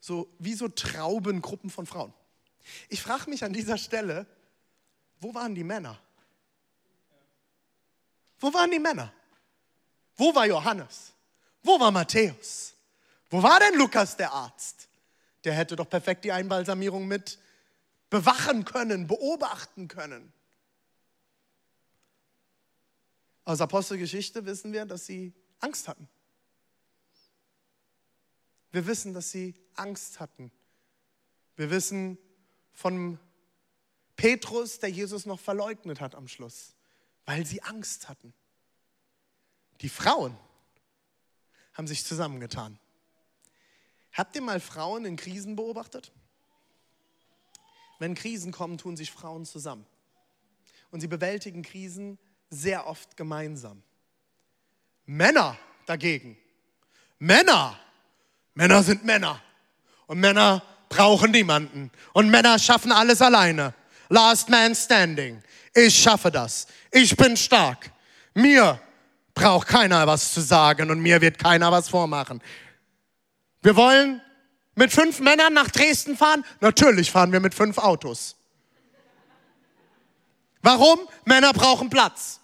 so 0.00 0.32
wie 0.38 0.54
so 0.54 0.68
Traubengruppen 0.68 1.70
von 1.70 1.86
Frauen. 1.86 2.12
Ich 2.88 3.02
frage 3.02 3.30
mich 3.30 3.44
an 3.44 3.52
dieser 3.52 3.78
Stelle, 3.78 4.26
wo 5.20 5.34
waren 5.34 5.54
die 5.54 5.64
Männer? 5.64 5.98
Wo 8.38 8.52
waren 8.52 8.70
die 8.70 8.78
Männer? 8.78 9.12
Wo 10.16 10.34
war 10.34 10.46
Johannes? 10.46 11.12
Wo 11.62 11.80
war 11.80 11.90
Matthäus? 11.90 12.74
Wo 13.30 13.42
war 13.42 13.58
denn 13.60 13.78
Lukas 13.78 14.16
der 14.16 14.32
Arzt? 14.32 14.88
Der 15.44 15.52
hätte 15.54 15.76
doch 15.76 15.88
perfekt 15.88 16.24
die 16.24 16.32
Einbalsamierung 16.32 17.06
mit 17.06 17.38
bewachen 18.10 18.64
können, 18.64 19.06
beobachten 19.06 19.88
können. 19.88 20.32
Aus 23.44 23.60
Apostelgeschichte 23.60 24.44
wissen 24.44 24.72
wir, 24.72 24.86
dass 24.86 25.06
sie 25.06 25.32
Angst 25.60 25.88
hatten. 25.88 26.08
Wir 28.72 28.86
wissen, 28.86 29.14
dass 29.14 29.30
sie 29.30 29.54
Angst 29.74 30.20
hatten. 30.20 30.50
Wir 31.56 31.70
wissen 31.70 32.18
von 32.72 33.18
Petrus, 34.16 34.78
der 34.78 34.90
Jesus 34.90 35.26
noch 35.26 35.40
verleugnet 35.40 36.00
hat 36.00 36.14
am 36.14 36.28
Schluss, 36.28 36.74
weil 37.24 37.46
sie 37.46 37.62
Angst 37.62 38.08
hatten. 38.08 38.32
Die 39.80 39.88
Frauen 39.88 40.36
haben 41.74 41.86
sich 41.86 42.04
zusammengetan. 42.04 42.78
Habt 44.12 44.34
ihr 44.34 44.42
mal 44.42 44.60
Frauen 44.60 45.04
in 45.04 45.16
Krisen 45.16 45.56
beobachtet? 45.56 46.12
Wenn 47.98 48.14
Krisen 48.14 48.52
kommen, 48.52 48.78
tun 48.78 48.96
sich 48.96 49.10
Frauen 49.10 49.44
zusammen. 49.44 49.86
Und 50.90 51.00
sie 51.00 51.06
bewältigen 51.06 51.62
Krisen 51.62 52.18
sehr 52.48 52.86
oft 52.86 53.16
gemeinsam. 53.16 53.82
Männer 55.04 55.58
dagegen, 55.84 56.38
Männer 57.18 57.78
Männer 58.56 58.82
sind 58.82 59.04
Männer. 59.04 59.40
Und 60.06 60.18
Männer 60.18 60.62
brauchen 60.88 61.30
niemanden. 61.30 61.90
Und 62.14 62.30
Männer 62.30 62.58
schaffen 62.58 62.90
alles 62.90 63.20
alleine. 63.20 63.74
Last 64.08 64.48
man 64.48 64.74
standing. 64.74 65.42
Ich 65.74 65.96
schaffe 65.96 66.30
das. 66.30 66.66
Ich 66.90 67.14
bin 67.16 67.36
stark. 67.36 67.90
Mir 68.32 68.80
braucht 69.34 69.68
keiner 69.68 70.06
was 70.06 70.32
zu 70.32 70.40
sagen 70.40 70.90
und 70.90 71.00
mir 71.00 71.20
wird 71.20 71.38
keiner 71.38 71.70
was 71.70 71.90
vormachen. 71.90 72.42
Wir 73.60 73.76
wollen 73.76 74.22
mit 74.74 74.90
fünf 74.90 75.20
Männern 75.20 75.52
nach 75.52 75.70
Dresden 75.70 76.16
fahren? 76.16 76.42
Natürlich 76.60 77.10
fahren 77.10 77.32
wir 77.32 77.40
mit 77.40 77.54
fünf 77.54 77.76
Autos. 77.76 78.36
Warum? 80.62 80.98
Männer 81.26 81.52
brauchen 81.52 81.90
Platz. 81.90 82.40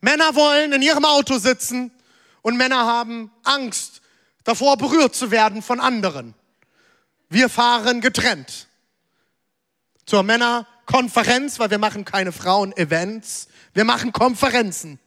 Männer 0.00 0.34
wollen 0.34 0.72
in 0.72 0.82
ihrem 0.82 1.04
Auto 1.04 1.38
sitzen 1.38 1.92
und 2.42 2.56
Männer 2.56 2.86
haben 2.86 3.30
Angst 3.42 4.00
davor, 4.44 4.76
berührt 4.76 5.14
zu 5.14 5.30
werden 5.30 5.62
von 5.62 5.80
anderen. 5.80 6.34
Wir 7.28 7.48
fahren 7.48 8.00
getrennt 8.00 8.68
zur 10.06 10.22
Männerkonferenz, 10.22 11.58
weil 11.58 11.70
wir 11.70 11.78
machen 11.78 12.04
keine 12.04 12.32
Frauen-Events, 12.32 13.48
wir 13.74 13.84
machen 13.84 14.12
Konferenzen. 14.12 14.98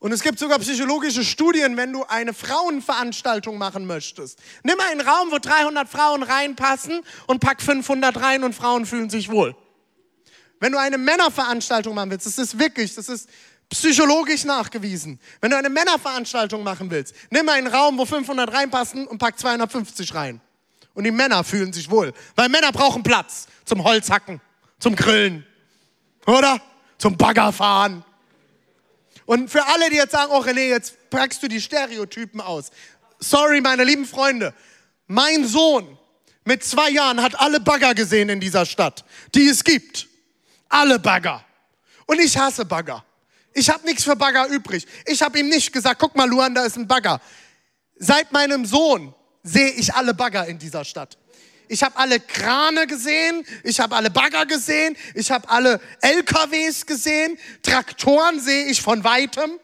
Und 0.00 0.12
es 0.12 0.22
gibt 0.22 0.38
sogar 0.38 0.60
psychologische 0.60 1.24
Studien, 1.24 1.76
wenn 1.76 1.92
du 1.92 2.04
eine 2.04 2.32
Frauenveranstaltung 2.32 3.58
machen 3.58 3.86
möchtest. 3.86 4.38
Nimm 4.62 4.78
einen 4.80 5.00
Raum, 5.00 5.32
wo 5.32 5.38
300 5.38 5.88
Frauen 5.88 6.22
reinpassen 6.22 7.00
und 7.26 7.40
pack 7.40 7.60
500 7.60 8.16
rein 8.20 8.44
und 8.44 8.54
Frauen 8.54 8.86
fühlen 8.86 9.10
sich 9.10 9.28
wohl. 9.28 9.56
Wenn 10.60 10.72
du 10.72 10.78
eine 10.78 10.98
Männerveranstaltung 10.98 11.94
machen 11.94 12.10
willst, 12.10 12.26
das 12.26 12.38
ist 12.38 12.58
wirklich, 12.58 12.94
das 12.94 13.08
ist 13.08 13.28
psychologisch 13.68 14.44
nachgewiesen. 14.44 15.20
Wenn 15.40 15.50
du 15.50 15.56
eine 15.56 15.68
Männerveranstaltung 15.68 16.62
machen 16.62 16.90
willst, 16.90 17.14
nimm 17.30 17.48
einen 17.48 17.66
Raum, 17.66 17.98
wo 17.98 18.04
500 18.04 18.52
reinpassen 18.52 19.06
und 19.06 19.18
pack 19.18 19.38
250 19.38 20.14
rein. 20.14 20.40
Und 20.94 21.04
die 21.04 21.10
Männer 21.10 21.44
fühlen 21.44 21.72
sich 21.72 21.90
wohl, 21.90 22.12
weil 22.34 22.48
Männer 22.48 22.72
brauchen 22.72 23.02
Platz 23.02 23.46
zum 23.64 23.84
Holzhacken, 23.84 24.40
zum 24.80 24.96
Grillen, 24.96 25.46
oder? 26.26 26.60
Zum 26.98 27.16
Baggerfahren. 27.16 28.04
Und 29.24 29.50
für 29.50 29.64
alle, 29.64 29.90
die 29.90 29.96
jetzt 29.96 30.12
sagen, 30.12 30.32
oh 30.32 30.40
René, 30.40 30.68
jetzt 30.70 31.10
packst 31.10 31.42
du 31.42 31.48
die 31.48 31.60
Stereotypen 31.60 32.40
aus. 32.40 32.70
Sorry, 33.20 33.60
meine 33.60 33.84
lieben 33.84 34.06
Freunde. 34.06 34.54
Mein 35.06 35.46
Sohn 35.46 35.98
mit 36.44 36.64
zwei 36.64 36.90
Jahren 36.90 37.22
hat 37.22 37.38
alle 37.38 37.60
Bagger 37.60 37.94
gesehen 37.94 38.30
in 38.30 38.40
dieser 38.40 38.64
Stadt, 38.64 39.04
die 39.34 39.46
es 39.46 39.62
gibt. 39.62 40.08
Alle 40.68 40.98
Bagger. 40.98 41.44
Und 42.06 42.20
ich 42.20 42.36
hasse 42.36 42.64
Bagger. 42.64 43.04
Ich 43.54 43.70
habe 43.70 43.84
nichts 43.84 44.04
für 44.04 44.16
Bagger 44.16 44.46
übrig. 44.46 44.86
Ich 45.06 45.22
habe 45.22 45.38
ihm 45.38 45.48
nicht 45.48 45.72
gesagt, 45.72 46.00
guck 46.00 46.14
mal, 46.14 46.28
Luan, 46.28 46.54
da 46.54 46.64
ist 46.64 46.76
ein 46.76 46.86
Bagger. 46.86 47.20
Seit 47.96 48.32
meinem 48.32 48.64
Sohn 48.64 49.14
sehe 49.42 49.70
ich 49.70 49.92
alle 49.94 50.14
Bagger 50.14 50.46
in 50.46 50.58
dieser 50.58 50.84
Stadt. 50.84 51.18
Ich 51.68 51.82
habe 51.82 51.96
alle 51.96 52.18
Krane 52.18 52.86
gesehen, 52.86 53.44
ich 53.62 53.78
habe 53.78 53.94
alle 53.94 54.10
Bagger 54.10 54.46
gesehen, 54.46 54.96
ich 55.14 55.30
habe 55.30 55.48
alle 55.50 55.80
LKWs 56.00 56.86
gesehen, 56.86 57.38
Traktoren 57.62 58.40
sehe 58.40 58.66
ich 58.66 58.80
von 58.80 59.04
weitem. 59.04 59.58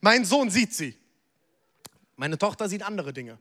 Mein 0.00 0.24
Sohn 0.24 0.50
sieht 0.50 0.72
sie. 0.72 0.96
Meine 2.16 2.38
Tochter 2.38 2.68
sieht 2.68 2.82
andere 2.82 3.12
Dinge. 3.12 3.38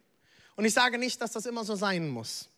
Und 0.56 0.65
ich 0.65 0.74
sage 0.74 0.98
nicht, 0.98 1.22
dass 1.22 1.32
das 1.32 1.46
immer 1.46 1.63
so 1.63 1.75
sein 1.75 2.10
muss. 2.10 2.50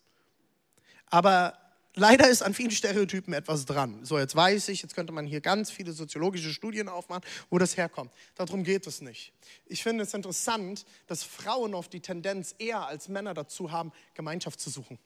Aber 1.06 1.56
leider 1.94 2.28
ist 2.28 2.42
an 2.42 2.54
vielen 2.54 2.70
Stereotypen 2.70 3.32
etwas 3.32 3.66
dran. 3.66 4.04
So, 4.04 4.18
jetzt 4.18 4.34
weiß 4.34 4.68
ich, 4.68 4.82
jetzt 4.82 4.94
könnte 4.94 5.12
man 5.12 5.26
hier 5.26 5.40
ganz 5.40 5.70
viele 5.70 5.92
soziologische 5.92 6.52
Studien 6.52 6.88
aufmachen, 6.88 7.22
wo 7.50 7.58
das 7.58 7.76
herkommt. 7.76 8.12
Darum 8.34 8.64
geht 8.64 8.86
es 8.86 9.00
nicht. 9.00 9.32
Ich 9.66 9.82
finde 9.82 10.04
es 10.04 10.14
interessant, 10.14 10.86
dass 11.06 11.22
Frauen 11.22 11.74
oft 11.74 11.92
die 11.92 12.00
Tendenz 12.00 12.54
eher 12.58 12.86
als 12.86 13.08
Männer 13.08 13.34
dazu 13.34 13.72
haben, 13.72 13.92
Gemeinschaft 14.14 14.60
zu 14.60 14.70
suchen. 14.70 14.98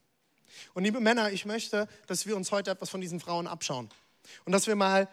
Und 0.75 0.85
liebe 0.85 1.01
Männer, 1.01 1.33
ich 1.33 1.45
möchte, 1.45 1.89
dass 2.07 2.27
wir 2.27 2.37
uns 2.37 2.53
heute 2.53 2.71
etwas 2.71 2.91
von 2.91 3.01
diesen 3.01 3.21
Frauen 3.21 3.47
abschauen. 3.47 3.89
Und 4.45 4.53
dass 4.53 4.67
wir 4.67 4.77
mal 4.77 5.09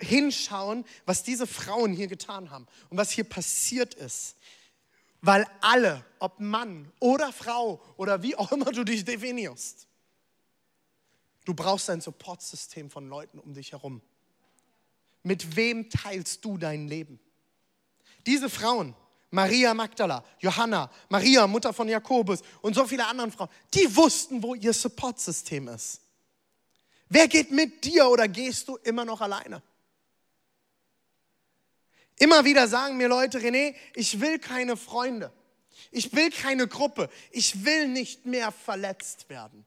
hinschauen, 0.00 0.84
was 1.04 1.22
diese 1.22 1.46
Frauen 1.46 1.92
hier 1.92 2.06
getan 2.06 2.50
haben 2.50 2.66
und 2.90 2.98
was 2.98 3.10
hier 3.10 3.24
passiert 3.24 3.94
ist. 3.94 4.36
Weil 5.22 5.46
alle, 5.60 6.04
ob 6.18 6.38
Mann 6.38 6.92
oder 7.00 7.32
Frau 7.32 7.82
oder 7.96 8.22
wie 8.22 8.36
auch 8.36 8.52
immer 8.52 8.70
du 8.72 8.84
dich 8.84 9.04
definierst, 9.04 9.86
Du 11.46 11.54
brauchst 11.54 11.88
ein 11.88 12.00
Supportsystem 12.00 12.90
von 12.90 13.08
Leuten 13.08 13.38
um 13.38 13.54
dich 13.54 13.70
herum. 13.70 14.02
Mit 15.22 15.54
wem 15.54 15.88
teilst 15.88 16.44
du 16.44 16.58
dein 16.58 16.88
Leben? 16.88 17.20
Diese 18.26 18.50
Frauen, 18.50 18.96
Maria 19.30 19.72
Magdala, 19.72 20.24
Johanna, 20.40 20.90
Maria, 21.08 21.46
Mutter 21.46 21.72
von 21.72 21.88
Jakobus 21.88 22.40
und 22.62 22.74
so 22.74 22.84
viele 22.84 23.06
andere 23.06 23.30
Frauen, 23.30 23.48
die 23.72 23.94
wussten, 23.94 24.42
wo 24.42 24.56
ihr 24.56 24.72
Supportsystem 24.72 25.68
ist. 25.68 26.00
Wer 27.08 27.28
geht 27.28 27.52
mit 27.52 27.84
dir 27.84 28.08
oder 28.08 28.26
gehst 28.26 28.66
du 28.66 28.76
immer 28.78 29.04
noch 29.04 29.20
alleine? 29.20 29.62
Immer 32.18 32.44
wieder 32.44 32.66
sagen 32.66 32.96
mir 32.96 33.06
Leute, 33.06 33.38
René, 33.38 33.76
ich 33.94 34.20
will 34.20 34.40
keine 34.40 34.76
Freunde. 34.76 35.32
Ich 35.92 36.12
will 36.12 36.30
keine 36.30 36.66
Gruppe. 36.66 37.08
Ich 37.30 37.64
will 37.64 37.86
nicht 37.86 38.26
mehr 38.26 38.50
verletzt 38.50 39.28
werden. 39.28 39.64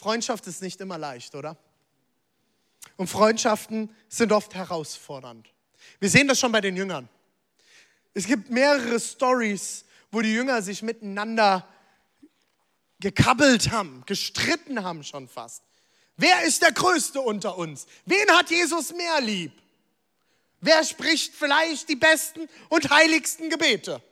Freundschaft 0.00 0.46
ist 0.46 0.62
nicht 0.62 0.80
immer 0.80 0.96
leicht, 0.96 1.34
oder? 1.34 1.58
Und 2.96 3.08
Freundschaften 3.08 3.94
sind 4.08 4.32
oft 4.32 4.54
herausfordernd. 4.54 5.52
Wir 5.98 6.08
sehen 6.08 6.26
das 6.26 6.40
schon 6.40 6.52
bei 6.52 6.62
den 6.62 6.74
Jüngern. 6.74 7.06
Es 8.14 8.26
gibt 8.26 8.48
mehrere 8.48 8.98
Stories, 8.98 9.84
wo 10.10 10.22
die 10.22 10.32
Jünger 10.32 10.62
sich 10.62 10.80
miteinander 10.80 11.68
gekabbelt 12.98 13.70
haben, 13.72 14.02
gestritten 14.06 14.82
haben 14.82 15.04
schon 15.04 15.28
fast. 15.28 15.62
Wer 16.16 16.44
ist 16.44 16.62
der 16.62 16.72
Größte 16.72 17.20
unter 17.20 17.58
uns? 17.58 17.86
Wen 18.06 18.30
hat 18.30 18.50
Jesus 18.50 18.94
mehr 18.94 19.20
lieb? 19.20 19.52
Wer 20.62 20.82
spricht 20.82 21.34
vielleicht 21.34 21.90
die 21.90 21.96
besten 21.96 22.48
und 22.70 22.88
heiligsten 22.88 23.50
Gebete? 23.50 24.02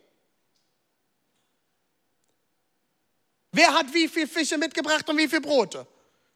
Wer 3.52 3.72
hat 3.74 3.92
wie 3.94 4.08
viele 4.08 4.26
Fische 4.26 4.58
mitgebracht 4.58 5.08
und 5.08 5.16
wie 5.16 5.28
viele 5.28 5.40
Brote? 5.40 5.86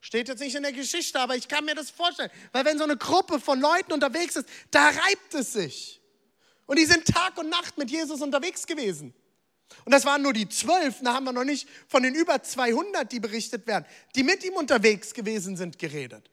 Steht 0.00 0.28
jetzt 0.28 0.40
nicht 0.40 0.54
in 0.54 0.62
der 0.62 0.72
Geschichte, 0.72 1.20
aber 1.20 1.36
ich 1.36 1.46
kann 1.46 1.64
mir 1.64 1.74
das 1.74 1.90
vorstellen. 1.90 2.30
Weil 2.52 2.64
wenn 2.64 2.78
so 2.78 2.84
eine 2.84 2.96
Gruppe 2.96 3.38
von 3.38 3.60
Leuten 3.60 3.92
unterwegs 3.92 4.36
ist, 4.36 4.48
da 4.70 4.88
reibt 4.88 5.34
es 5.34 5.52
sich. 5.52 6.00
Und 6.66 6.78
die 6.78 6.86
sind 6.86 7.06
Tag 7.06 7.38
und 7.38 7.48
Nacht 7.50 7.78
mit 7.78 7.90
Jesus 7.90 8.20
unterwegs 8.20 8.66
gewesen. 8.66 9.14
Und 9.84 9.92
das 9.92 10.04
waren 10.04 10.22
nur 10.22 10.32
die 10.32 10.48
zwölf, 10.48 10.96
da 11.02 11.14
haben 11.14 11.24
wir 11.24 11.32
noch 11.32 11.44
nicht 11.44 11.68
von 11.88 12.02
den 12.02 12.14
über 12.14 12.42
200, 12.42 13.10
die 13.10 13.20
berichtet 13.20 13.66
werden, 13.66 13.86
die 14.14 14.22
mit 14.22 14.44
ihm 14.44 14.54
unterwegs 14.54 15.14
gewesen 15.14 15.56
sind, 15.56 15.78
geredet. 15.78 16.30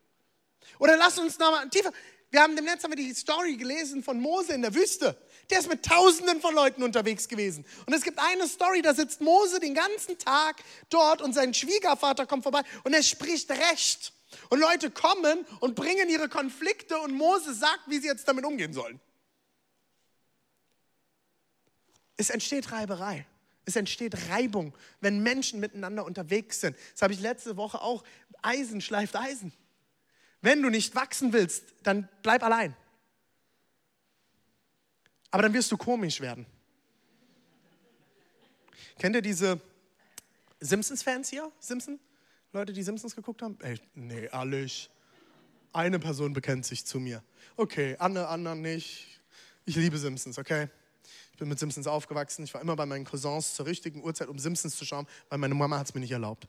Oder 0.78 0.98
lass 0.98 1.18
uns 1.20 1.38
nochmal 1.40 1.70
tiefer. 1.70 1.92
Wir 2.32 2.42
haben 2.42 2.54
Netz 2.54 2.84
haben 2.84 2.92
wir 2.92 2.98
die 2.98 3.14
Story 3.14 3.56
gelesen 3.56 4.04
von 4.04 4.20
Mose 4.20 4.54
in 4.54 4.62
der 4.62 4.74
Wüste. 4.74 5.16
Der 5.50 5.60
ist 5.60 5.70
mit 5.70 5.84
Tausenden 5.84 6.42
von 6.42 6.54
Leuten 6.54 6.84
unterwegs 6.84 7.28
gewesen. 7.28 7.66
Und 7.86 7.94
es 7.94 8.04
gibt 8.04 8.20
eine 8.20 8.48
Story, 8.48 8.82
da 8.82 8.94
sitzt 8.94 9.22
Mose 9.22 9.60
den 9.60 9.74
ganzen 9.74 10.18
Tag 10.18 10.58
dort 10.90 11.22
und 11.22 11.34
sein 11.34 11.54
Schwiegervater 11.54 12.26
kommt 12.26 12.44
vorbei 12.44 12.62
und 12.84 12.94
er 12.94 13.04
spricht 13.04 13.50
Recht. 13.50 14.14
Und 14.50 14.60
Leute 14.60 14.92
kommen 14.92 15.46
und 15.60 15.76
bringen 15.76 16.08
ihre 16.08 16.30
Konflikte 16.30 17.00
und 17.00 17.14
Mose 17.14 17.54
sagt, 17.54 17.82
wie 17.88 18.00
sie 18.00 18.08
jetzt 18.08 18.28
damit 18.28 18.46
umgehen 18.46 18.74
sollen. 18.74 19.00
Es 22.16 22.30
entsteht 22.30 22.72
Reiberei. 22.72 23.26
Es 23.66 23.76
entsteht 23.76 24.30
Reibung, 24.30 24.74
wenn 25.00 25.22
Menschen 25.22 25.60
miteinander 25.60 26.04
unterwegs 26.04 26.60
sind. 26.60 26.76
Das 26.94 27.04
habe 27.04 27.14
ich 27.14 27.20
letzte 27.20 27.56
Woche 27.56 27.82
auch. 27.82 28.04
Eisen 28.42 28.82
schleift 28.82 29.16
Eisen. 29.16 29.54
Wenn 30.42 30.62
du 30.62 30.70
nicht 30.70 30.96
wachsen 30.96 31.34
willst, 31.34 31.64
dann 31.84 32.10
bleib 32.24 32.44
allein. 32.44 32.76
Aber 35.32 35.44
dann 35.44 35.54
wirst 35.54 35.72
du 35.72 35.78
komisch 35.78 36.22
werden. 36.22 36.46
Kennt 38.98 39.16
ihr 39.16 39.22
diese 39.22 39.62
Simpsons-Fans 40.60 41.30
hier? 41.30 41.52
Simpson? 41.60 42.00
Leute, 42.52 42.74
die 42.74 42.84
Simpsons 42.84 43.16
geguckt 43.16 43.42
haben? 43.42 43.58
Ey, 43.62 43.80
nee, 43.94 44.28
alles. 44.30 44.90
Eine 45.72 46.00
Person 46.00 46.34
bekennt 46.34 46.66
sich 46.66 46.86
zu 46.86 47.00
mir. 47.00 47.24
Okay, 47.56 47.96
andere, 48.00 48.28
anderen 48.28 48.62
nicht. 48.62 49.22
Ich 49.66 49.76
liebe 49.76 49.98
Simpsons, 49.98 50.40
okay? 50.40 50.68
Ich 51.32 51.38
bin 51.38 51.48
mit 51.48 51.60
Simpsons 51.60 51.86
aufgewachsen. 51.88 52.44
Ich 52.44 52.54
war 52.54 52.62
immer 52.62 52.76
bei 52.76 52.86
meinen 52.86 53.06
Cousins 53.06 53.54
zur 53.54 53.68
richtigen 53.68 54.04
Uhrzeit, 54.04 54.28
um 54.28 54.40
Simpsons 54.40 54.76
zu 54.76 54.84
schauen, 54.84 55.08
weil 55.30 55.38
meine 55.38 55.54
Mama 55.54 55.78
hat 55.78 55.88
es 55.88 55.94
mir 55.94 56.02
nicht 56.02 56.12
erlaubt. 56.12 56.48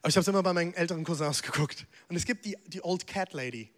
Aber 0.00 0.08
ich 0.08 0.16
habe 0.16 0.22
es 0.22 0.28
immer 0.28 0.42
bei 0.42 0.52
meinen 0.52 0.74
älteren 0.74 1.04
Cousins 1.04 1.42
geguckt. 1.42 1.86
Und 2.08 2.16
es 2.16 2.24
gibt 2.24 2.44
die, 2.44 2.56
die 2.66 2.82
Old 2.82 3.06
Cat 3.06 3.34
Lady, 3.34 3.70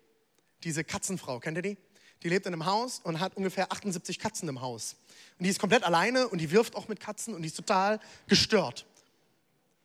diese 0.63 0.85
Katzenfrau. 0.85 1.41
Kennt 1.41 1.59
ihr 1.59 1.63
die? 1.63 1.77
Die 2.23 2.29
lebt 2.29 2.47
in 2.47 2.53
einem 2.53 2.67
Haus 2.67 3.01
und 3.03 3.21
hat 3.21 3.37
ungefähr 3.37 3.73
78 3.73 4.19
Katzen 4.19 4.49
im 4.49 4.61
Haus. 4.61 4.97
Und 5.39 5.45
die 5.45 5.51
ist 5.51 5.59
komplett 5.59 5.85
alleine 5.85 6.29
und 6.29 6.39
die 6.39 6.51
wirft 6.51 6.77
auch 6.77 6.89
mit 6.89 7.01
Katzen 7.01 7.35
und 7.35 7.43
die 7.43 7.49
ist 7.49 7.57
total 7.57 7.99
gestört. 8.29 8.87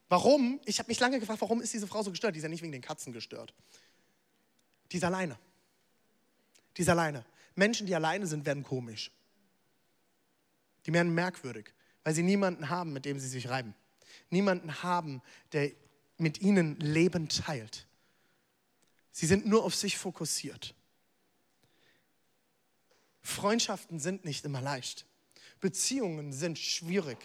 Warum? 0.10 0.60
Ich 0.65 0.80
habe 0.80 0.88
mich 0.88 1.00
lange 1.00 1.19
gefragt, 1.19 1.41
warum 1.41 1.62
ist 1.62 1.74
diese 1.74 1.88
Frau 1.88 2.04
so 2.04 2.12
gestört? 2.12 2.36
Die 2.36 2.39
ist 2.39 2.43
ja 2.43 2.50
nicht 2.50 2.62
wegen 2.62 2.71
den 2.71 2.82
Katzen 2.82 3.13
gestört. 3.13 3.54
Die 4.91 4.98
ist 4.98 5.04
alleine. 5.04 5.38
Die 6.78 6.82
ist 6.82 6.89
alleine. 6.89 7.26
Menschen, 7.56 7.88
die 7.88 7.95
alleine 7.95 8.28
sind, 8.28 8.45
werden 8.45 8.63
komisch. 8.63 9.12
Die 10.86 10.93
werden 10.93 11.15
merkwürdig, 11.15 11.74
weil 12.04 12.13
sie 12.13 12.21
niemanden 12.21 12.69
haben, 12.69 12.93
mit 12.93 13.06
dem 13.06 13.19
sie 13.19 13.28
sich 13.28 13.50
reiben. 13.50 13.74
Niemanden 14.30 14.84
haben, 14.84 15.21
der 15.54 15.71
mit 16.17 16.41
ihnen 16.41 16.80
Leben 16.80 17.30
teilt. 17.30 17.88
Sie 19.12 19.26
sind 19.26 19.45
nur 19.45 19.63
auf 19.63 19.74
sich 19.74 19.98
fokussiert. 19.98 20.76
Freundschaften 23.26 24.00
sind 24.00 24.24
nicht 24.24 24.46
immer 24.46 24.62
leicht. 24.62 25.06
Beziehungen 25.60 26.32
sind 26.32 26.60
schwierig. 26.60 27.18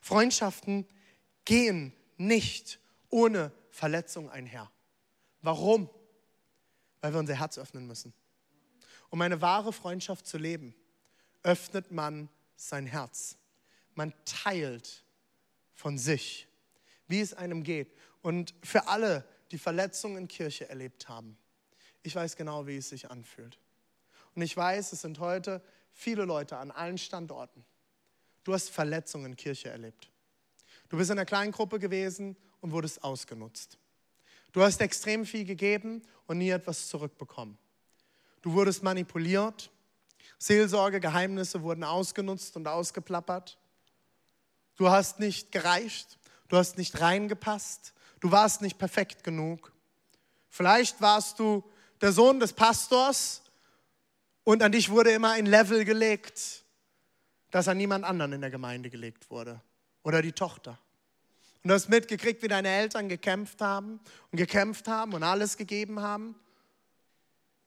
Freundschaften 0.00 0.86
gehen 1.44 1.92
nicht 2.16 2.78
ohne 3.10 3.52
Verletzung 3.70 4.30
einher. 4.30 4.70
Warum? 5.42 5.90
Weil 7.00 7.12
wir 7.12 7.20
unser 7.20 7.34
Herz 7.34 7.58
öffnen 7.58 7.86
müssen. 7.86 8.14
Um 9.10 9.20
eine 9.20 9.40
wahre 9.42 9.72
Freundschaft 9.72 10.26
zu 10.26 10.38
leben, 10.38 10.74
öffnet 11.42 11.90
man 11.90 12.28
sein 12.56 12.86
Herz. 12.86 13.36
Man 13.94 14.14
teilt 14.24 15.04
von 15.74 15.98
sich, 15.98 16.48
wie 17.08 17.20
es 17.20 17.34
einem 17.34 17.62
geht. 17.62 17.92
Und 18.22 18.54
für 18.62 18.86
alle, 18.88 19.26
die 19.50 19.58
Verletzungen 19.58 20.16
in 20.16 20.28
Kirche 20.28 20.68
erlebt 20.68 21.08
haben, 21.08 21.36
ich 22.02 22.14
weiß 22.14 22.36
genau, 22.36 22.66
wie 22.66 22.76
es 22.76 22.88
sich 22.88 23.10
anfühlt. 23.10 23.58
Und 24.34 24.42
ich 24.42 24.56
weiß, 24.56 24.92
es 24.92 25.02
sind 25.02 25.18
heute 25.18 25.62
viele 25.92 26.24
Leute 26.24 26.56
an 26.56 26.70
allen 26.70 26.98
Standorten. 26.98 27.64
Du 28.44 28.54
hast 28.54 28.70
Verletzungen 28.70 29.26
in 29.26 29.36
Kirche 29.36 29.68
erlebt. 29.68 30.10
Du 30.88 30.96
bist 30.96 31.10
in 31.10 31.18
einer 31.18 31.26
kleinen 31.26 31.52
Gruppe 31.52 31.78
gewesen 31.78 32.36
und 32.60 32.72
wurdest 32.72 33.04
ausgenutzt. 33.04 33.78
Du 34.52 34.62
hast 34.62 34.80
extrem 34.80 35.24
viel 35.24 35.44
gegeben 35.44 36.02
und 36.26 36.38
nie 36.38 36.50
etwas 36.50 36.88
zurückbekommen. 36.88 37.56
Du 38.42 38.52
wurdest 38.52 38.82
manipuliert. 38.82 39.70
Seelsorge, 40.38 41.00
Geheimnisse 41.00 41.62
wurden 41.62 41.84
ausgenutzt 41.84 42.56
und 42.56 42.66
ausgeplappert. 42.66 43.58
Du 44.76 44.90
hast 44.90 45.20
nicht 45.20 45.52
gereicht. 45.52 46.18
Du 46.48 46.56
hast 46.56 46.76
nicht 46.76 47.00
reingepasst. 47.00 47.94
Du 48.20 48.30
warst 48.30 48.60
nicht 48.60 48.78
perfekt 48.78 49.24
genug. 49.24 49.72
Vielleicht 50.48 51.00
warst 51.00 51.38
du 51.38 51.64
der 52.00 52.12
Sohn 52.12 52.40
des 52.40 52.52
Pastors 52.52 53.42
und 54.44 54.62
an 54.62 54.72
dich 54.72 54.90
wurde 54.90 55.10
immer 55.10 55.32
ein 55.32 55.46
Level 55.46 55.84
gelegt, 55.84 56.64
das 57.50 57.68
an 57.68 57.76
niemand 57.76 58.04
anderen 58.04 58.32
in 58.32 58.40
der 58.40 58.50
Gemeinde 58.50 58.90
gelegt 58.90 59.30
wurde. 59.30 59.60
Oder 60.02 60.22
die 60.22 60.32
Tochter. 60.32 60.78
Und 61.62 61.68
du 61.68 61.74
hast 61.74 61.88
mitgekriegt, 61.88 62.42
wie 62.42 62.48
deine 62.48 62.68
Eltern 62.68 63.08
gekämpft 63.08 63.60
haben 63.60 64.00
und 64.32 64.36
gekämpft 64.36 64.88
haben 64.88 65.12
und 65.14 65.22
alles 65.22 65.56
gegeben 65.56 66.00
haben. 66.00 66.34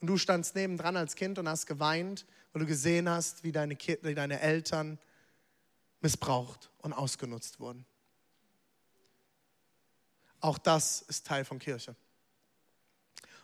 Und 0.01 0.07
du 0.07 0.17
standst 0.17 0.55
nebendran 0.55 0.97
als 0.97 1.15
Kind 1.15 1.39
und 1.39 1.47
hast 1.47 1.65
geweint, 1.65 2.25
weil 2.51 2.61
du 2.61 2.67
gesehen 2.67 3.07
hast, 3.09 3.43
wie 3.43 3.53
deine, 3.53 3.77
wie 4.01 4.15
deine 4.15 4.41
Eltern 4.41 4.99
missbraucht 6.01 6.69
und 6.79 6.91
ausgenutzt 6.91 7.59
wurden. 7.59 7.85
Auch 10.41 10.57
das 10.57 11.01
ist 11.03 11.25
Teil 11.25 11.45
von 11.45 11.57
Kirche. 11.57 11.95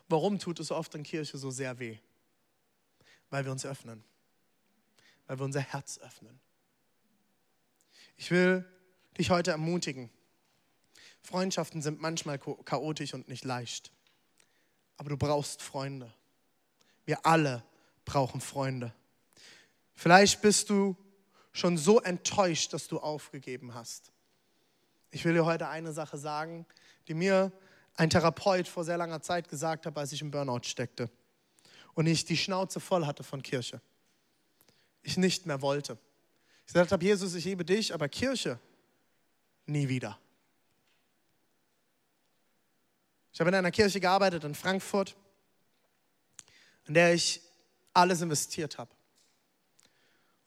Warum 0.10 0.38
tut 0.38 0.60
es 0.60 0.70
oft 0.70 0.94
in 0.96 1.04
Kirche 1.04 1.38
so 1.38 1.50
sehr 1.50 1.80
weh? 1.80 1.98
Weil 3.32 3.46
wir 3.46 3.52
uns 3.52 3.66
öffnen. 3.66 4.04
Weil 5.26 5.40
wir 5.40 5.46
unser 5.46 5.62
Herz 5.62 5.98
öffnen. 5.98 6.40
Ich 8.18 8.30
will 8.30 8.66
dich 9.18 9.32
heute 9.32 9.52
ermutigen. 9.52 10.12
Freundschaften 11.22 11.82
sind 11.82 12.02
manchmal 12.02 12.38
chaotisch 12.38 13.16
und 13.16 13.28
nicht 13.28 13.44
leicht. 13.44 13.92
Aber 14.98 15.10
du 15.10 15.18
brauchst 15.18 15.64
Freunde. 15.64 16.14
Wir 17.06 17.26
alle 17.26 17.64
brauchen 18.06 18.42
Freunde. 18.42 18.94
Vielleicht 19.96 20.42
bist 20.42 20.70
du 20.70 20.96
schon 21.52 21.78
so 21.78 22.00
enttäuscht, 22.00 22.74
dass 22.74 22.88
du 22.88 23.00
aufgegeben 23.00 23.74
hast. 23.74 24.12
Ich 25.10 25.26
will 25.26 25.34
dir 25.34 25.46
heute 25.46 25.68
eine 25.68 25.94
Sache 25.94 26.18
sagen, 26.18 26.66
die 27.08 27.14
mir 27.14 27.52
ein 27.96 28.10
Therapeut 28.10 28.68
vor 28.68 28.84
sehr 28.84 28.98
langer 28.98 29.22
Zeit 29.22 29.50
gesagt 29.50 29.86
hat, 29.86 29.98
als 29.98 30.12
ich 30.12 30.22
im 30.22 30.32
Burnout 30.32 30.64
steckte 30.64 31.10
und 31.94 32.08
ich 32.08 32.26
die 32.26 32.38
Schnauze 32.38 32.80
voll 32.80 33.06
hatte 33.06 33.24
von 33.24 33.42
Kirche. 33.42 33.82
Ich 35.04 35.18
nicht 35.18 35.46
mehr 35.46 35.62
wollte. 35.62 35.98
Ich 36.62 36.74
gesagt 36.74 36.92
habe, 36.92 37.04
Jesus, 37.04 37.34
ich 37.34 37.46
liebe 37.46 37.66
dich, 37.66 37.94
aber 37.94 38.08
Kirche 38.08 38.60
nie 39.66 39.88
wieder. 39.88 40.18
Ich 43.34 43.40
habe 43.40 43.50
in 43.50 43.56
einer 43.56 43.72
Kirche 43.72 44.00
gearbeitet 44.00 44.44
in 44.44 44.56
Frankfurt, 44.56 45.16
in 46.88 46.94
der 46.94 47.14
ich 47.14 47.42
alles 47.94 48.22
investiert 48.22 48.78
habe. 48.78 48.92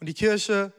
Und 0.00 0.06
die 0.06 0.14
Kirche 0.14 0.72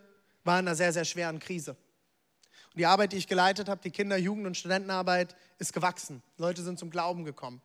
war 0.43 0.59
in 0.59 0.67
einer 0.67 0.75
sehr, 0.75 0.93
sehr 0.93 1.05
schweren 1.05 1.39
Krise. 1.39 1.71
Und 1.71 2.79
die 2.79 2.85
Arbeit, 2.85 3.13
die 3.13 3.17
ich 3.17 3.27
geleitet 3.27 3.69
habe, 3.69 3.81
die 3.81 3.91
Kinder-, 3.91 4.17
Jugend- 4.17 4.45
und 4.45 4.57
Studentenarbeit, 4.57 5.35
ist 5.57 5.73
gewachsen. 5.73 6.21
Leute 6.37 6.61
sind 6.61 6.77
zum 6.77 6.89
Glauben 6.89 7.23
gekommen. 7.23 7.61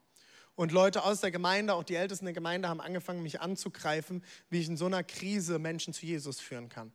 Und 0.61 0.73
Leute 0.73 1.05
aus 1.05 1.23
der 1.23 1.31
Gemeinde, 1.31 1.73
auch 1.73 1.85
die 1.85 1.94
Ältesten 1.94 2.27
der 2.27 2.35
Gemeinde, 2.35 2.68
haben 2.68 2.83
angefangen, 2.83 3.23
mich 3.23 3.40
anzugreifen, 3.40 4.23
wie 4.51 4.61
ich 4.61 4.68
in 4.68 4.77
so 4.77 4.85
einer 4.85 5.03
Krise 5.03 5.59
Menschen 5.59 5.94
zu 5.94 6.05
Jesus 6.05 6.38
führen 6.38 6.68
kann. 6.68 6.92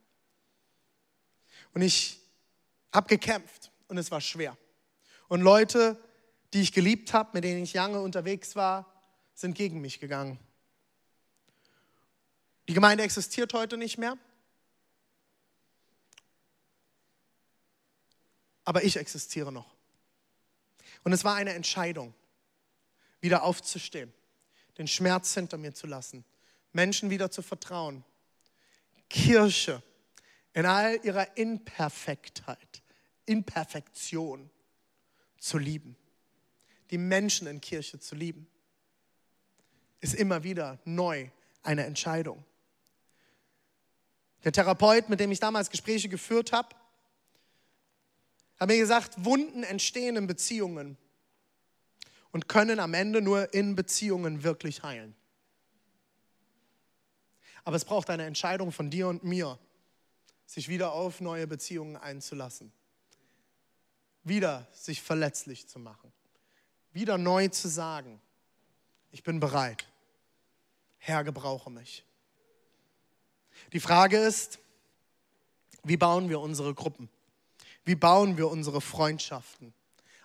Und 1.74 1.82
ich 1.82 2.20
habe 2.94 3.08
gekämpft 3.08 3.72
und 3.88 3.98
es 3.98 4.12
war 4.12 4.22
schwer. 4.22 4.56
Und 5.30 5.42
Leute, 5.42 6.00
die 6.54 6.62
ich 6.62 6.74
geliebt 6.74 7.12
habe, 7.12 7.32
mit 7.34 7.44
denen 7.44 7.64
ich 7.64 7.74
lange 7.74 8.00
unterwegs 8.02 8.56
war, 8.56 8.86
sind 9.34 9.56
gegen 9.56 9.82
mich 9.82 10.00
gegangen. 10.00 10.38
Die 12.68 12.76
Gemeinde 12.76 13.04
existiert 13.04 13.52
heute 13.54 13.78
nicht 13.78 13.98
mehr. 13.98 14.16
Aber 18.64 18.84
ich 18.84 18.98
existiere 18.98 19.52
noch. 19.52 19.74
Und 21.04 21.14
es 21.14 21.24
war 21.24 21.34
eine 21.34 21.56
Entscheidung, 21.56 22.14
wieder 23.26 23.44
aufzustehen, 23.44 24.14
den 24.78 24.88
Schmerz 24.88 25.34
hinter 25.34 25.58
mir 25.58 25.74
zu 25.74 25.88
lassen, 25.88 26.24
Menschen 26.72 27.10
wieder 27.10 27.30
zu 27.30 27.42
vertrauen. 27.42 28.04
Kirche 29.10 29.84
in 30.54 30.66
all 30.66 31.00
ihrer 31.04 31.36
Imperfektheit, 31.38 32.82
Imperfektion 33.26 34.50
zu 35.38 35.58
lieben 35.58 35.98
die 36.92 36.98
Menschen 36.98 37.48
in 37.48 37.62
Kirche 37.62 38.00
zu 38.00 38.16
lieben, 38.16 38.48
ist 40.00 40.14
immer 40.14 40.44
wieder 40.44 40.80
neu 40.86 41.30
eine 41.64 41.86
Entscheidung. 41.86 42.44
Der 44.44 44.52
Therapeut, 44.52 45.10
mit 45.10 45.20
dem 45.20 45.32
ich 45.32 45.40
damals 45.40 45.70
Gespräche 45.70 46.10
geführt 46.10 46.52
habe, 46.52 46.76
hat 48.60 48.70
mir 48.70 48.78
gesagt, 48.78 49.26
Wunden 49.26 49.64
entstehen 49.64 50.16
in 50.16 50.28
Beziehungen 50.28 50.98
und 52.36 52.48
können 52.48 52.80
am 52.80 52.94
Ende 52.94 53.22
nur 53.22 53.56
in 53.56 53.76
Beziehungen 53.76 54.44
wirklich 54.44 54.84
heilen. 54.84 55.16
Aber 57.64 57.78
es 57.78 57.86
braucht 57.86 58.12
eine 58.12 58.26
Entscheidung 58.26 58.72
von 58.72 58.92
dir 58.92 59.08
und 59.08 59.24
mir, 59.24 59.58
sich 60.46 60.68
wieder 60.68 60.92
auf 60.92 61.22
neue 61.22 61.48
Beziehungen 61.48 61.98
einzulassen, 61.98 62.72
wieder 64.24 64.68
sich 64.74 65.02
verletzlich 65.02 65.68
zu 65.68 65.80
machen 65.80 66.12
wieder 66.96 67.18
neu 67.18 67.50
zu 67.50 67.68
sagen, 67.68 68.22
ich 69.12 69.22
bin 69.22 69.42
bereit. 69.42 69.86
Herr, 70.98 71.26
gebrauche 71.26 71.70
mich. 71.70 72.06
Die 73.74 73.82
Frage 73.82 74.18
ist, 74.18 74.60
wie 75.84 75.98
bauen 75.98 76.30
wir 76.30 76.40
unsere 76.40 76.74
Gruppen? 76.74 77.10
Wie 77.84 77.96
bauen 77.96 78.38
wir 78.38 78.50
unsere 78.50 78.80
Freundschaften? 78.80 79.74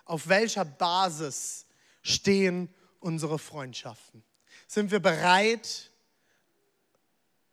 Auf 0.05 0.29
welcher 0.29 0.63
Basis 0.63 1.65
stehen 2.01 2.73
unsere 2.99 3.39
Freundschaften? 3.39 4.23
Sind 4.67 4.91
wir 4.91 4.99
bereit, 4.99 5.91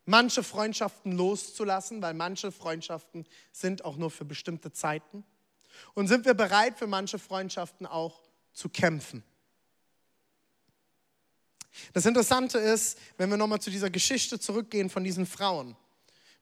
manche 0.05 0.43
Freundschaften 0.43 1.13
loszulassen, 1.13 2.01
weil 2.01 2.15
manche 2.15 2.53
Freundschaften 2.53 3.27
sind 3.53 3.85
auch 3.85 3.97
nur 3.97 4.11
für 4.11 4.25
bestimmte 4.25 4.73
Zeiten? 4.73 5.25
Und 5.95 6.09
sind 6.09 6.25
wir 6.25 6.35
bereit, 6.35 6.79
für 6.79 6.87
manche 6.87 7.19
Freundschaften 7.19 7.87
auch 7.87 8.23
zu 8.53 8.69
kämpfen. 8.69 9.23
Das 11.93 12.07
Interessante 12.07 12.59
ist, 12.59 12.99
wenn 13.17 13.31
wir 13.31 13.37
nochmal 13.37 13.61
zu 13.61 13.71
dieser 13.71 13.91
Geschichte 13.91 14.41
zurückgehen 14.41 14.91
von 14.91 15.05
diesen 15.05 15.27
Frauen. 15.27 15.77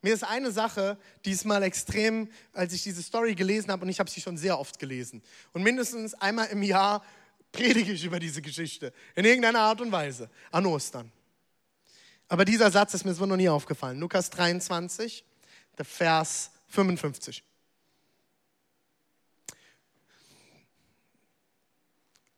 Mir 0.03 0.15
ist 0.15 0.25
eine 0.25 0.53
Sache 0.53 0.99
diesmal 1.25 1.63
extrem, 1.63 2.31
als 2.53 2.73
ich 2.73 2.83
diese 2.83 3.03
Story 3.03 3.35
gelesen 3.35 3.71
habe, 3.71 3.83
und 3.83 3.89
ich 3.89 3.99
habe 3.99 4.11
sie 4.11 4.21
schon 4.21 4.37
sehr 4.37 4.59
oft 4.59 4.79
gelesen. 4.79 5.23
Und 5.53 5.63
mindestens 5.63 6.15
einmal 6.15 6.47
im 6.49 6.63
Jahr 6.63 7.03
predige 7.53 7.93
ich 7.93 8.05
über 8.05 8.19
diese 8.19 8.43
Geschichte. 8.43 8.93
In 9.15 9.25
irgendeiner 9.25 9.61
Art 9.61 9.81
und 9.81 9.93
Weise. 9.93 10.31
An 10.51 10.67
Ostern. 10.67 11.11
Aber 12.29 12.45
dieser 12.45 12.71
Satz 12.71 12.95
ist 12.95 13.05
mir 13.05 13.15
so 13.15 13.27
noch 13.27 13.37
nie 13.37 13.49
aufgefallen. 13.49 14.01
Lukas 14.01 14.31
23, 14.31 15.25
der 15.79 15.85
Vers 15.85 16.51
55. 16.69 17.45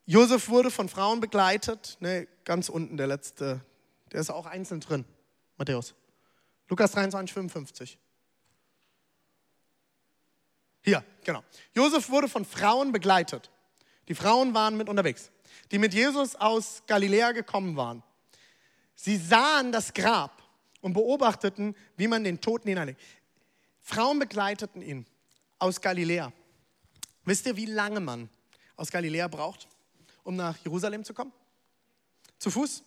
Josef 0.05 0.49
wurde 0.49 0.71
von 0.71 0.89
Frauen 0.89 1.21
begleitet. 1.21 1.97
Ne, 2.01 2.27
ganz 2.45 2.69
unten 2.69 2.97
der 2.97 3.07
letzte, 3.07 3.61
der 4.13 4.21
ist 4.21 4.31
auch 4.31 4.47
einzeln 4.47 4.81
drin. 4.81 5.05
Matthäus. 5.59 5.95
Lukas 6.69 6.93
23, 6.93 7.33
55. 7.33 7.99
Hier, 10.83 11.05
genau. 11.25 11.43
Josef 11.75 12.09
wurde 12.09 12.29
von 12.29 12.45
Frauen 12.45 12.93
begleitet, 12.93 13.51
Die 14.09 14.15
Frauen 14.15 14.55
waren 14.55 14.77
mit 14.77 14.89
unterwegs, 14.89 15.31
die 15.71 15.79
mit 15.79 15.93
Jesus 15.93 16.35
aus 16.35 16.83
Galiläa 16.87 17.33
gekommen 17.33 17.77
waren. 17.77 18.03
Sie 18.95 19.17
sahen 19.17 19.71
das 19.71 19.93
Grab 19.93 20.43
und 20.81 20.95
beobachteten, 20.95 21.77
wie 21.97 22.09
man 22.09 22.25
den 22.25 22.41
Toten 22.41 22.69
hineinlegt. 22.69 23.01
Frauen 23.83 24.19
begleiteten 24.19 24.83
ihn 24.83 25.07
aus 25.59 25.81
Galiläa. 25.81 26.33
Wisst 27.25 27.47
ihr, 27.47 27.57
wie 27.57 27.67
lange 27.67 28.01
man 28.01 28.29
aus 28.77 28.91
Galiläa 28.91 29.29
braucht, 29.29 29.69
um 30.25 30.37
nach 30.37 30.57
Jerusalem 30.65 31.05
zu 31.05 31.13
kommen? 31.13 31.33
Zu 32.39 32.51
Fuß? 32.51 32.83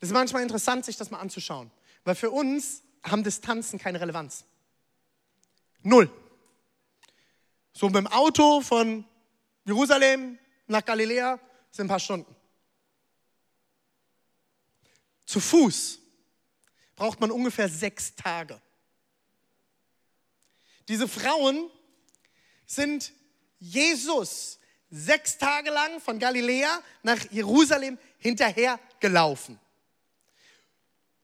Das 0.00 0.08
ist 0.08 0.14
manchmal 0.14 0.42
interessant, 0.42 0.84
sich 0.84 0.96
das 0.96 1.10
mal 1.10 1.18
anzuschauen, 1.18 1.70
weil 2.04 2.14
für 2.14 2.30
uns 2.30 2.82
haben 3.02 3.24
Distanzen 3.24 3.78
keine 3.78 4.00
Relevanz. 4.00 4.44
Null. 5.82 6.10
So 7.72 7.86
mit 7.86 7.96
dem 7.96 8.06
Auto 8.06 8.60
von 8.60 9.04
Jerusalem 9.68 10.38
nach 10.66 10.82
Galiläa 10.82 11.38
sind 11.70 11.84
ein 11.84 11.88
paar 11.88 12.00
Stunden. 12.00 12.34
Zu 15.26 15.40
Fuß 15.40 15.98
braucht 16.96 17.20
man 17.20 17.30
ungefähr 17.30 17.68
sechs 17.68 18.14
Tage. 18.14 18.58
Diese 20.88 21.06
Frauen 21.06 21.70
sind 22.64 23.12
Jesus 23.58 24.58
sechs 24.88 25.36
Tage 25.36 25.68
lang 25.68 26.00
von 26.00 26.18
Galiläa 26.18 26.82
nach 27.02 27.30
Jerusalem 27.30 27.98
hinterhergelaufen. 28.16 29.60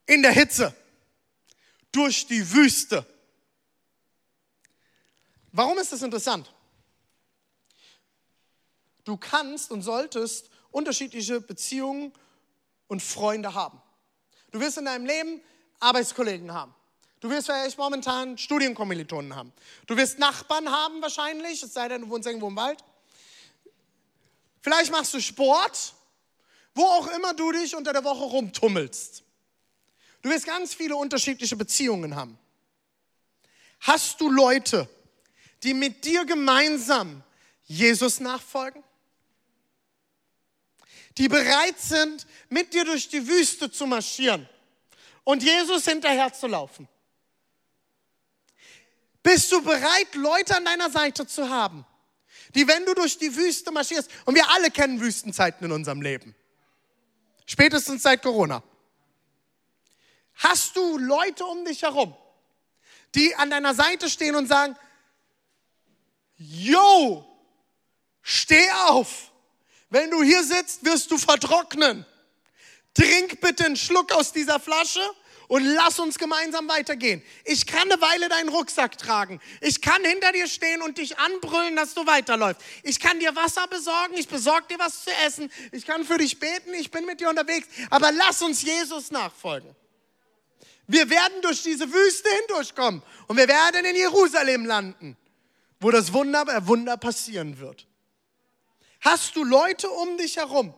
In 0.04 0.20
der 0.20 0.32
Hitze, 0.32 0.76
durch 1.90 2.26
die 2.26 2.52
Wüste. 2.52 3.06
Warum 5.50 5.78
ist 5.78 5.92
das 5.92 6.02
interessant? 6.02 6.54
Du 9.04 9.16
kannst 9.16 9.70
und 9.70 9.82
solltest 9.82 10.50
unterschiedliche 10.70 11.40
Beziehungen 11.40 12.12
und 12.88 13.02
Freunde 13.02 13.54
haben. 13.54 13.80
Du 14.50 14.60
wirst 14.60 14.78
in 14.78 14.86
deinem 14.86 15.06
Leben 15.06 15.40
Arbeitskollegen 15.80 16.52
haben. 16.52 16.74
Du 17.20 17.30
wirst 17.30 17.46
vielleicht 17.46 17.78
momentan 17.78 18.36
Studienkommilitonen 18.36 19.34
haben. 19.34 19.52
Du 19.86 19.96
wirst 19.96 20.18
Nachbarn 20.18 20.70
haben 20.70 21.00
wahrscheinlich, 21.00 21.62
es 21.62 21.72
sei 21.72 21.88
denn, 21.88 22.02
du 22.02 22.10
wohnst 22.10 22.26
irgendwo 22.26 22.48
im 22.48 22.56
Wald. 22.56 22.84
Vielleicht 24.60 24.90
machst 24.90 25.12
du 25.14 25.20
Sport, 25.20 25.94
wo 26.74 26.84
auch 26.84 27.06
immer 27.08 27.34
du 27.34 27.52
dich 27.52 27.74
unter 27.74 27.92
der 27.92 28.04
Woche 28.04 28.24
rumtummelst. 28.24 29.22
Du 30.22 30.30
wirst 30.30 30.46
ganz 30.46 30.74
viele 30.74 30.96
unterschiedliche 30.96 31.56
Beziehungen 31.56 32.16
haben. 32.16 32.38
Hast 33.80 34.20
du 34.20 34.30
Leute, 34.30 34.88
die 35.62 35.74
mit 35.74 36.04
dir 36.04 36.24
gemeinsam 36.24 37.22
Jesus 37.64 38.20
nachfolgen? 38.20 38.82
Die 41.18 41.28
bereit 41.28 41.78
sind, 41.78 42.26
mit 42.48 42.74
dir 42.74 42.84
durch 42.84 43.08
die 43.08 43.26
Wüste 43.26 43.70
zu 43.70 43.86
marschieren 43.86 44.48
und 45.22 45.42
Jesus 45.42 45.84
hinterher 45.84 46.32
zu 46.32 46.46
laufen? 46.46 46.88
Bist 49.22 49.50
du 49.52 49.62
bereit, 49.62 50.14
Leute 50.14 50.56
an 50.56 50.64
deiner 50.64 50.90
Seite 50.90 51.26
zu 51.26 51.48
haben, 51.48 51.86
die, 52.54 52.68
wenn 52.68 52.84
du 52.84 52.94
durch 52.94 53.16
die 53.16 53.34
Wüste 53.34 53.70
marschierst, 53.70 54.10
und 54.26 54.34
wir 54.34 54.48
alle 54.50 54.70
kennen 54.70 55.00
Wüstenzeiten 55.00 55.64
in 55.64 55.72
unserem 55.72 56.02
Leben, 56.02 56.34
spätestens 57.46 58.02
seit 58.02 58.22
Corona, 58.22 58.62
hast 60.34 60.76
du 60.76 60.98
Leute 60.98 61.44
um 61.46 61.64
dich 61.64 61.82
herum, 61.82 62.14
die 63.14 63.34
an 63.36 63.50
deiner 63.50 63.74
Seite 63.74 64.10
stehen 64.10 64.34
und 64.34 64.46
sagen, 64.46 64.76
yo, 66.36 67.24
steh 68.20 68.70
auf, 68.88 69.30
wenn 69.94 70.10
du 70.10 70.24
hier 70.24 70.42
sitzt, 70.42 70.84
wirst 70.84 71.08
du 71.12 71.18
vertrocknen. 71.18 72.04
Trink 72.94 73.40
bitte 73.40 73.64
einen 73.64 73.76
Schluck 73.76 74.12
aus 74.12 74.32
dieser 74.32 74.58
Flasche 74.58 75.00
und 75.46 75.64
lass 75.64 76.00
uns 76.00 76.18
gemeinsam 76.18 76.68
weitergehen. 76.68 77.22
Ich 77.44 77.64
kann 77.64 77.88
eine 77.90 78.00
Weile 78.00 78.28
deinen 78.28 78.48
Rucksack 78.48 78.98
tragen. 78.98 79.40
Ich 79.60 79.80
kann 79.80 80.04
hinter 80.04 80.32
dir 80.32 80.48
stehen 80.48 80.82
und 80.82 80.98
dich 80.98 81.16
anbrüllen, 81.16 81.76
dass 81.76 81.94
du 81.94 82.04
weiterläufst. 82.06 82.60
Ich 82.82 82.98
kann 82.98 83.20
dir 83.20 83.36
Wasser 83.36 83.68
besorgen, 83.68 84.14
ich 84.14 84.26
besorge 84.26 84.66
dir 84.68 84.80
was 84.80 85.04
zu 85.04 85.10
essen. 85.26 85.48
Ich 85.70 85.86
kann 85.86 86.04
für 86.04 86.18
dich 86.18 86.40
beten, 86.40 86.74
ich 86.74 86.90
bin 86.90 87.06
mit 87.06 87.20
dir 87.20 87.30
unterwegs. 87.30 87.68
Aber 87.90 88.10
lass 88.10 88.42
uns 88.42 88.62
Jesus 88.62 89.12
nachfolgen. 89.12 89.76
Wir 90.88 91.08
werden 91.08 91.40
durch 91.42 91.62
diese 91.62 91.90
Wüste 91.92 92.28
hindurchkommen 92.40 93.00
und 93.28 93.36
wir 93.36 93.46
werden 93.46 93.84
in 93.84 93.94
Jerusalem 93.94 94.66
landen, 94.66 95.16
wo 95.78 95.92
das 95.92 96.12
Wunder, 96.12 96.42
äh, 96.48 96.66
Wunder 96.66 96.96
passieren 96.96 97.60
wird. 97.60 97.86
Hast 99.04 99.36
du 99.36 99.44
Leute 99.44 99.90
um 99.90 100.16
dich 100.16 100.38
herum, 100.38 100.74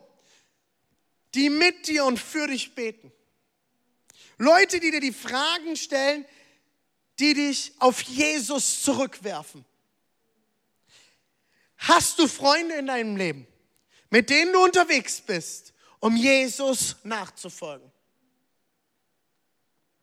die 1.33 1.49
mit 1.49 1.87
dir 1.87 2.03
und 2.03 2.19
für 2.19 2.47
dich 2.47 2.75
beten? 2.75 3.11
Leute, 4.37 4.81
die 4.81 4.91
dir 4.91 4.99
die 4.99 5.13
Fragen 5.13 5.77
stellen, 5.77 6.25
die 7.19 7.33
dich 7.33 7.73
auf 7.79 8.01
Jesus 8.01 8.83
zurückwerfen. 8.83 9.65
Hast 11.77 12.19
du 12.19 12.27
Freunde 12.27 12.75
in 12.75 12.87
deinem 12.87 13.15
Leben, 13.15 13.47
mit 14.09 14.29
denen 14.29 14.51
du 14.51 14.61
unterwegs 14.61 15.21
bist, 15.21 15.73
um 15.99 16.17
Jesus 16.17 16.97
nachzufolgen? 17.03 17.89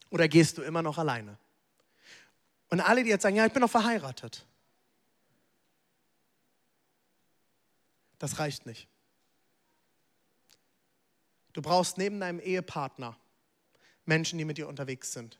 Oder 0.08 0.28
gehst 0.28 0.56
du 0.56 0.62
immer 0.62 0.80
noch 0.80 0.96
alleine? 0.96 1.36
Und 2.70 2.80
alle, 2.80 3.04
die 3.04 3.10
jetzt 3.10 3.22
sagen, 3.22 3.36
ja, 3.36 3.44
ich 3.44 3.52
bin 3.52 3.60
noch 3.60 3.70
verheiratet. 3.70 4.46
Das 8.24 8.38
reicht 8.38 8.64
nicht. 8.64 8.88
Du 11.52 11.60
brauchst 11.60 11.98
neben 11.98 12.20
deinem 12.20 12.40
Ehepartner 12.40 13.18
Menschen, 14.06 14.38
die 14.38 14.46
mit 14.46 14.56
dir 14.56 14.66
unterwegs 14.66 15.12
sind. 15.12 15.38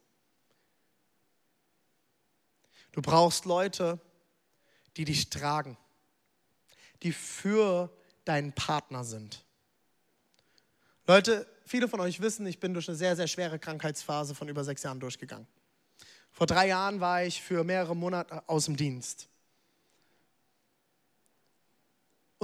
Du 2.93 3.01
brauchst 3.01 3.47
Leute, 3.47 3.99
die 4.99 5.07
dich 5.07 5.31
tragen, 5.31 5.79
die 7.03 7.13
für 7.13 7.91
deinen 8.27 8.53
Partner 8.53 9.03
sind. 9.03 9.47
Leute, 11.07 11.47
viele 11.65 11.89
von 11.89 12.01
euch 12.01 12.21
wissen, 12.21 12.47
ich 12.47 12.61
bin 12.61 12.75
durch 12.75 12.87
eine 12.87 12.99
sehr, 12.99 13.17
sehr 13.17 13.29
schwere 13.29 13.59
Krankheitsphase 13.59 14.35
von 14.35 14.51
über 14.51 14.63
sechs 14.63 14.83
Jahren 14.83 15.01
durchgegangen. 15.01 15.47
Vor 16.33 16.47
drei 16.47 16.69
Jahren 16.69 17.01
war 17.01 17.25
ich 17.25 17.41
für 17.41 17.65
mehrere 17.65 17.97
Monate 17.97 18.47
aus 18.47 18.67
dem 18.67 18.77
Dienst. 18.77 19.31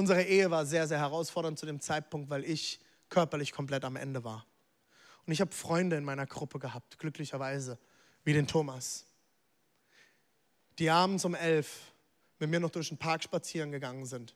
Unsere 0.00 0.22
Ehe 0.22 0.50
war 0.50 0.64
sehr, 0.64 0.88
sehr 0.88 0.98
herausfordernd 0.98 1.58
zu 1.58 1.66
dem 1.66 1.78
Zeitpunkt, 1.78 2.30
weil 2.30 2.42
ich 2.46 2.80
körperlich 3.10 3.52
komplett 3.52 3.84
am 3.84 3.96
Ende 3.96 4.24
war. 4.24 4.46
Und 5.26 5.32
ich 5.34 5.42
habe 5.42 5.52
Freunde 5.52 5.94
in 5.96 6.04
meiner 6.04 6.24
Gruppe 6.24 6.58
gehabt, 6.58 6.98
glücklicherweise, 6.98 7.78
wie 8.24 8.32
den 8.32 8.46
Thomas, 8.46 9.04
die 10.78 10.88
abends 10.88 11.26
um 11.26 11.34
elf 11.34 11.92
mit 12.38 12.48
mir 12.48 12.60
noch 12.60 12.70
durch 12.70 12.88
den 12.88 12.96
Park 12.96 13.22
spazieren 13.22 13.72
gegangen 13.72 14.06
sind, 14.06 14.34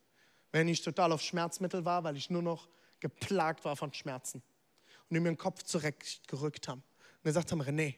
wenn 0.53 0.69
ich 0.69 0.83
total 0.83 1.13
auf 1.13 1.23
Schmerzmittel 1.23 1.87
war, 1.87 2.05
weil 2.05 2.19
ich 2.19 2.29
nur 2.29 2.43
noch 2.43 2.69
geplagt 3.01 3.65
war 3.65 3.75
von 3.75 3.91
Schmerzen. 3.95 4.43
Und 5.09 5.15
die 5.15 5.21
mir 5.21 5.31
den 5.31 5.39
Kopf 5.39 5.63
zurechtgerückt 5.63 6.69
haben 6.69 6.83
und 6.83 7.23
gesagt 7.25 7.51
haben, 7.53 7.63
René, 7.63 7.95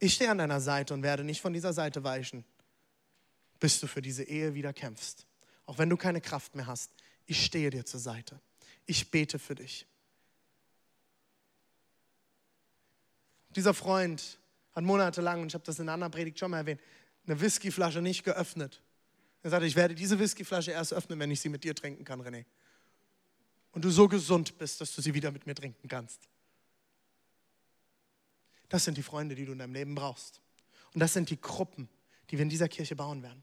ich 0.00 0.14
stehe 0.14 0.32
an 0.32 0.38
deiner 0.38 0.60
Seite 0.60 0.94
und 0.94 1.04
werde 1.04 1.22
nicht 1.22 1.40
von 1.40 1.52
dieser 1.52 1.72
Seite 1.72 2.02
weichen, 2.02 2.44
bis 3.60 3.80
du 3.80 3.86
für 3.86 4.02
diese 4.02 4.24
Ehe 4.24 4.54
wieder 4.54 4.72
kämpfst. 4.72 5.26
Auch 5.64 5.78
wenn 5.78 5.88
du 5.88 5.96
keine 5.96 6.20
Kraft 6.20 6.54
mehr 6.54 6.66
hast, 6.66 6.92
ich 7.26 7.44
stehe 7.44 7.70
dir 7.70 7.84
zur 7.84 8.00
Seite. 8.00 8.40
Ich 8.86 9.10
bete 9.10 9.38
für 9.38 9.54
dich. 9.54 9.86
Dieser 13.50 13.74
Freund 13.74 14.38
hat 14.74 14.84
monatelang, 14.84 15.40
und 15.40 15.48
ich 15.48 15.54
habe 15.54 15.64
das 15.64 15.78
in 15.78 15.84
einer 15.84 15.94
anderen 15.94 16.12
Predigt 16.12 16.38
schon 16.38 16.50
mal 16.50 16.58
erwähnt, 16.58 16.80
eine 17.26 17.40
Whiskyflasche 17.40 18.02
nicht 18.02 18.22
geöffnet. 18.22 18.82
Er 19.42 19.50
sagte, 19.50 19.66
ich 19.66 19.76
werde 19.76 19.94
diese 19.94 20.18
Whiskyflasche 20.18 20.72
erst 20.72 20.92
öffnen, 20.92 21.18
wenn 21.18 21.30
ich 21.30 21.40
sie 21.40 21.48
mit 21.48 21.64
dir 21.64 21.74
trinken 21.74 22.04
kann, 22.04 22.20
René. 22.20 22.44
Und 23.72 23.84
du 23.84 23.90
so 23.90 24.08
gesund 24.08 24.58
bist, 24.58 24.80
dass 24.80 24.94
du 24.94 25.02
sie 25.02 25.14
wieder 25.14 25.30
mit 25.30 25.46
mir 25.46 25.54
trinken 25.54 25.88
kannst. 25.88 26.28
Das 28.68 28.84
sind 28.84 28.96
die 28.96 29.02
Freunde, 29.02 29.34
die 29.34 29.46
du 29.46 29.52
in 29.52 29.58
deinem 29.58 29.74
Leben 29.74 29.94
brauchst. 29.94 30.40
Und 30.94 31.00
das 31.00 31.12
sind 31.12 31.30
die 31.30 31.40
Gruppen, 31.40 31.88
die 32.30 32.38
wir 32.38 32.42
in 32.42 32.48
dieser 32.48 32.68
Kirche 32.68 32.96
bauen 32.96 33.22
werden. 33.22 33.42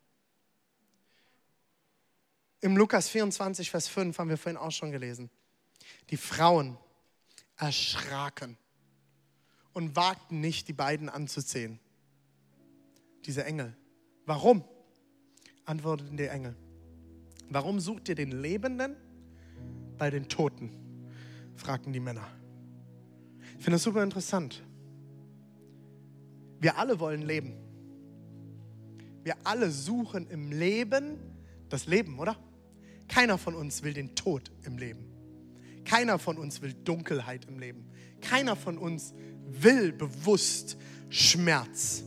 Im 2.61 2.77
Lukas 2.77 3.09
24, 3.09 3.69
Vers 3.69 3.87
5 3.87 4.17
haben 4.17 4.29
wir 4.29 4.37
vorhin 4.37 4.57
auch 4.57 4.71
schon 4.71 4.91
gelesen. 4.91 5.29
Die 6.09 6.17
Frauen 6.17 6.77
erschraken 7.57 8.57
und 9.73 9.95
wagten 9.95 10.39
nicht, 10.39 10.67
die 10.67 10.73
beiden 10.73 11.09
anzusehen. 11.09 11.79
Diese 13.25 13.43
Engel. 13.43 13.75
Warum? 14.25 14.63
Antworteten 15.65 16.17
die 16.17 16.27
Engel. 16.27 16.55
Warum 17.49 17.79
sucht 17.79 18.09
ihr 18.09 18.15
den 18.15 18.31
Lebenden 18.31 18.95
bei 19.97 20.09
den 20.09 20.29
Toten? 20.29 20.71
fragten 21.55 21.93
die 21.93 21.99
Männer. 21.99 22.27
Ich 23.57 23.63
finde 23.63 23.71
das 23.75 23.83
super 23.83 24.03
interessant. 24.03 24.63
Wir 26.59 26.77
alle 26.77 26.99
wollen 26.99 27.21
leben. 27.21 27.62
Wir 29.23 29.35
alle 29.43 29.71
suchen 29.71 30.27
im 30.29 30.51
Leben 30.51 31.17
das 31.69 31.87
Leben, 31.87 32.19
oder? 32.19 32.37
Keiner 33.07 33.37
von 33.37 33.55
uns 33.55 33.83
will 33.83 33.93
den 33.93 34.15
Tod 34.15 34.51
im 34.63 34.77
Leben. 34.77 35.05
Keiner 35.85 36.19
von 36.19 36.37
uns 36.37 36.61
will 36.61 36.73
Dunkelheit 36.73 37.45
im 37.45 37.59
Leben. 37.59 37.85
Keiner 38.21 38.55
von 38.55 38.77
uns 38.77 39.13
will 39.47 39.91
bewusst 39.91 40.77
Schmerz. 41.09 42.03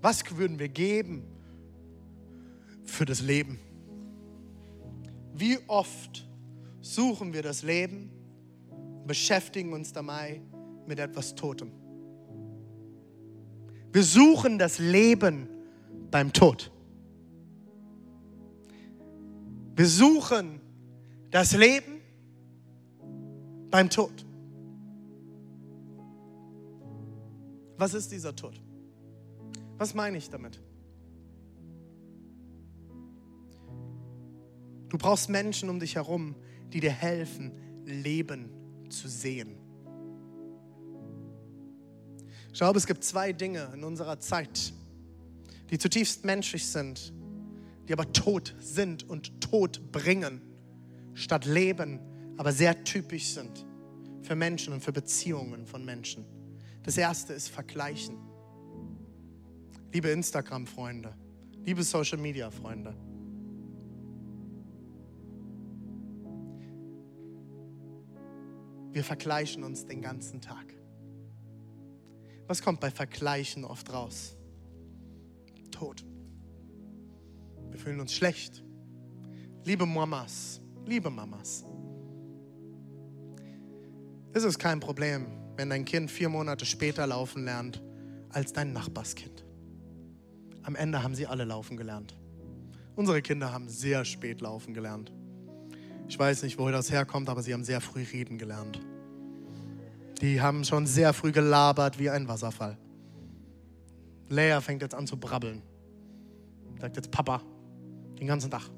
Was 0.00 0.22
würden 0.36 0.58
wir 0.58 0.68
geben 0.68 1.24
für 2.84 3.04
das 3.04 3.20
Leben? 3.20 3.58
Wie 5.34 5.58
oft 5.66 6.26
suchen 6.80 7.32
wir 7.32 7.42
das 7.42 7.62
Leben 7.62 8.10
beschäftigen 9.06 9.72
uns 9.72 9.92
dabei 9.92 10.40
mit 10.86 10.98
etwas 10.98 11.34
Totem? 11.34 11.72
Wir 13.96 14.04
suchen 14.04 14.58
das 14.58 14.78
Leben 14.78 15.48
beim 16.10 16.30
Tod. 16.30 16.70
Wir 19.74 19.86
suchen 19.86 20.60
das 21.30 21.56
Leben 21.56 22.02
beim 23.70 23.88
Tod. 23.88 24.12
Was 27.78 27.94
ist 27.94 28.12
dieser 28.12 28.36
Tod? 28.36 28.60
Was 29.78 29.94
meine 29.94 30.18
ich 30.18 30.28
damit? 30.28 30.60
Du 34.90 34.98
brauchst 34.98 35.30
Menschen 35.30 35.70
um 35.70 35.80
dich 35.80 35.94
herum, 35.94 36.34
die 36.70 36.80
dir 36.80 36.92
helfen, 36.92 37.50
Leben 37.86 38.50
zu 38.90 39.08
sehen. 39.08 39.65
Ich 42.56 42.58
glaube, 42.58 42.78
es 42.78 42.86
gibt 42.86 43.04
zwei 43.04 43.34
Dinge 43.34 43.70
in 43.74 43.84
unserer 43.84 44.18
Zeit, 44.18 44.72
die 45.68 45.76
zutiefst 45.76 46.24
menschlich 46.24 46.66
sind, 46.66 47.12
die 47.86 47.92
aber 47.92 48.10
tot 48.14 48.54
sind 48.58 49.06
und 49.06 49.42
Tod 49.42 49.92
bringen, 49.92 50.40
statt 51.12 51.44
Leben, 51.44 52.00
aber 52.38 52.52
sehr 52.52 52.82
typisch 52.82 53.26
sind 53.26 53.66
für 54.22 54.34
Menschen 54.36 54.72
und 54.72 54.80
für 54.80 54.90
Beziehungen 54.90 55.66
von 55.66 55.84
Menschen. 55.84 56.24
Das 56.82 56.96
erste 56.96 57.34
ist 57.34 57.50
Vergleichen. 57.50 58.16
Liebe 59.92 60.08
Instagram-Freunde, 60.08 61.14
liebe 61.62 61.82
Social-Media-Freunde. 61.82 62.96
Wir 68.92 69.04
vergleichen 69.04 69.62
uns 69.62 69.84
den 69.84 70.00
ganzen 70.00 70.40
Tag. 70.40 70.76
Was 72.46 72.62
kommt 72.62 72.80
bei 72.80 72.90
Vergleichen 72.90 73.64
oft 73.64 73.92
raus? 73.92 74.36
Tod. 75.70 76.04
Wir 77.70 77.78
fühlen 77.78 78.00
uns 78.00 78.14
schlecht. 78.14 78.62
Liebe 79.64 79.84
Mamas, 79.84 80.60
liebe 80.86 81.10
Mamas. 81.10 81.64
Es 84.32 84.44
ist 84.44 84.58
kein 84.58 84.80
Problem, 84.80 85.26
wenn 85.56 85.70
dein 85.70 85.84
Kind 85.84 86.10
vier 86.10 86.28
Monate 86.28 86.64
später 86.64 87.06
laufen 87.06 87.44
lernt 87.44 87.82
als 88.30 88.52
dein 88.52 88.72
Nachbarskind. 88.72 89.44
Am 90.62 90.76
Ende 90.76 91.02
haben 91.02 91.14
sie 91.14 91.26
alle 91.26 91.44
laufen 91.44 91.76
gelernt. 91.76 92.16
Unsere 92.94 93.22
Kinder 93.22 93.52
haben 93.52 93.68
sehr 93.68 94.04
spät 94.04 94.40
laufen 94.40 94.72
gelernt. 94.72 95.12
Ich 96.08 96.18
weiß 96.18 96.42
nicht, 96.44 96.58
woher 96.58 96.72
das 96.72 96.90
herkommt, 96.90 97.28
aber 97.28 97.42
sie 97.42 97.52
haben 97.52 97.64
sehr 97.64 97.80
früh 97.80 98.02
reden 98.02 98.38
gelernt. 98.38 98.80
Die 100.20 100.40
haben 100.40 100.64
schon 100.64 100.86
sehr 100.86 101.12
früh 101.12 101.32
gelabert 101.32 101.98
wie 101.98 102.08
ein 102.08 102.26
Wasserfall. 102.28 102.78
Lea 104.28 104.58
fängt 104.60 104.82
jetzt 104.82 104.94
an 104.94 105.06
zu 105.06 105.16
brabbeln. 105.18 105.62
Sagt 106.80 106.96
jetzt 106.96 107.10
Papa, 107.10 107.42
den 108.18 108.26
ganzen 108.26 108.50
Tag. 108.50 108.70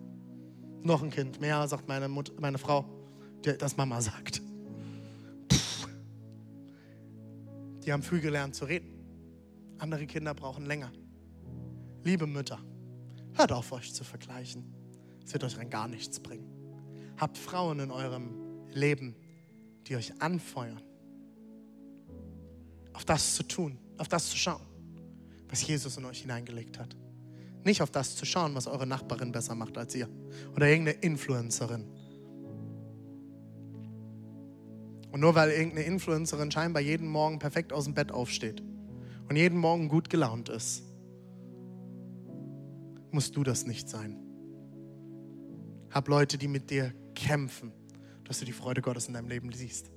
Noch 0.83 1.03
ein 1.03 1.11
Kind, 1.11 1.41
mehr 1.41 1.67
sagt 1.69 1.89
meine, 1.89 2.09
Mutter, 2.09 2.33
meine 2.39 2.59
Frau, 2.59 2.85
das 3.43 3.77
Mama 3.77 4.01
sagt. 4.01 4.43
Puh. 5.49 5.89
Die 7.85 7.93
haben 7.93 8.03
früh 8.03 8.21
gelernt 8.21 8.55
zu 8.55 8.65
reden. 8.65 8.91
Andere 9.79 10.07
Kinder 10.07 10.35
brauchen 10.35 10.67
länger. 10.67 10.91
Liebe 12.05 12.27
Mütter, 12.27 12.59
hört 13.35 13.53
auf, 13.53 13.73
euch 13.73 13.95
zu 13.95 14.05
vergleichen. 14.05 14.65
Es 15.25 15.33
wird 15.33 15.45
euch 15.45 15.57
rein 15.59 15.71
gar 15.71 15.89
nichts 15.89 16.21
bringen. 16.21 16.49
Habt 17.17 17.39
Frauen 17.39 17.81
in 17.81 17.91
eurem 17.91 18.31
Leben, 18.73 19.15
die 19.87 19.97
euch 19.97 20.21
anfeuern, 20.21 20.83
auf 22.99 23.05
das 23.05 23.37
zu 23.37 23.45
tun, 23.45 23.79
auf 23.97 24.09
das 24.09 24.29
zu 24.29 24.37
schauen, 24.37 24.67
was 25.49 25.65
Jesus 25.65 25.97
in 25.99 26.05
euch 26.05 26.23
hineingelegt 26.23 26.81
hat. 26.81 26.97
Nicht 27.63 27.81
auf 27.81 27.93
das 27.93 28.17
zu 28.17 28.27
schauen, 28.27 28.57
was 28.57 28.67
eure 28.67 28.89
Nachbarin 28.89 29.31
besser 29.31 29.55
macht 29.55 29.79
als 29.79 29.95
ihr 29.95 30.09
oder 30.57 30.67
irgendeine 30.67 30.99
Influencerin. 30.99 31.87
Und 35.13 35.21
nur 35.21 35.37
weil 35.37 35.51
irgendeine 35.51 35.85
Influencerin 35.85 36.51
scheinbar 36.51 36.83
jeden 36.83 37.07
Morgen 37.07 37.39
perfekt 37.39 37.73
aus 37.73 37.85
dem 37.85 37.95
Bett 37.95 38.11
aufsteht 38.11 38.65
und 39.29 39.37
jeden 39.37 39.59
Morgen 39.61 39.89
gut 39.89 40.11
gelaunt 40.11 40.49
ist, 40.49 40.83
musst 43.13 43.37
du 43.37 43.45
das 43.45 43.65
nicht 43.65 43.89
sein. 43.89 44.19
Hab 45.91 46.09
Leute, 46.09 46.37
die 46.37 46.49
mit 46.49 46.69
dir 46.69 46.93
kämpfen, 47.15 47.73
dass 48.25 48.41
du 48.41 48.45
die 48.45 48.53
Freude 48.53 48.83
Gottes 48.83 49.07
in 49.07 49.15
deinem 49.15 49.29
Leben 49.29 49.53
siehst. 49.53 49.93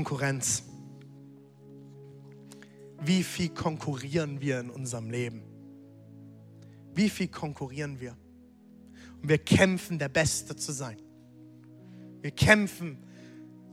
Konkurrenz. 0.00 0.62
Wie 3.02 3.22
viel 3.22 3.50
konkurrieren 3.50 4.40
wir 4.40 4.58
in 4.58 4.70
unserem 4.70 5.10
Leben? 5.10 5.42
Wie 6.94 7.10
viel 7.10 7.28
konkurrieren 7.28 8.00
wir? 8.00 8.16
Und 9.20 9.28
wir 9.28 9.36
kämpfen, 9.36 9.98
der 9.98 10.08
Beste 10.08 10.56
zu 10.56 10.72
sein. 10.72 10.96
Wir 12.22 12.30
kämpfen, 12.30 12.96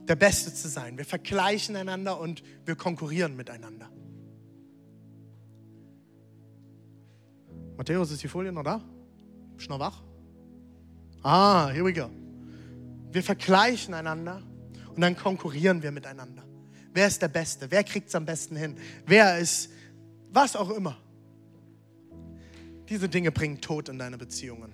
der 0.06 0.16
Beste 0.16 0.52
zu 0.52 0.68
sein. 0.68 0.98
Wir 0.98 1.06
vergleichen 1.06 1.76
einander 1.76 2.20
und 2.20 2.42
wir 2.66 2.76
konkurrieren 2.76 3.34
miteinander. 3.34 3.90
Matthäus, 7.78 8.10
ist 8.10 8.22
die 8.22 8.28
Folie 8.28 8.52
noch 8.52 8.64
da? 8.64 8.84
Bist 9.56 9.70
du 9.70 9.72
noch 9.72 9.80
wach? 9.80 10.02
Ah, 11.22 11.70
here 11.70 11.86
we 11.86 11.94
go. 11.94 12.10
Wir 13.12 13.22
vergleichen 13.22 13.94
einander 13.94 14.42
und 14.98 15.02
dann 15.02 15.16
konkurrieren 15.16 15.80
wir 15.80 15.92
miteinander. 15.92 16.42
Wer 16.92 17.06
ist 17.06 17.22
der 17.22 17.28
Beste? 17.28 17.70
Wer 17.70 17.84
kriegt 17.84 18.08
es 18.08 18.16
am 18.16 18.26
besten 18.26 18.56
hin? 18.56 18.74
Wer 19.06 19.38
ist 19.38 19.70
was 20.32 20.56
auch 20.56 20.70
immer? 20.70 20.98
Diese 22.88 23.08
Dinge 23.08 23.30
bringen 23.30 23.60
Tod 23.60 23.88
in 23.88 23.96
deine 24.00 24.18
Beziehungen, 24.18 24.72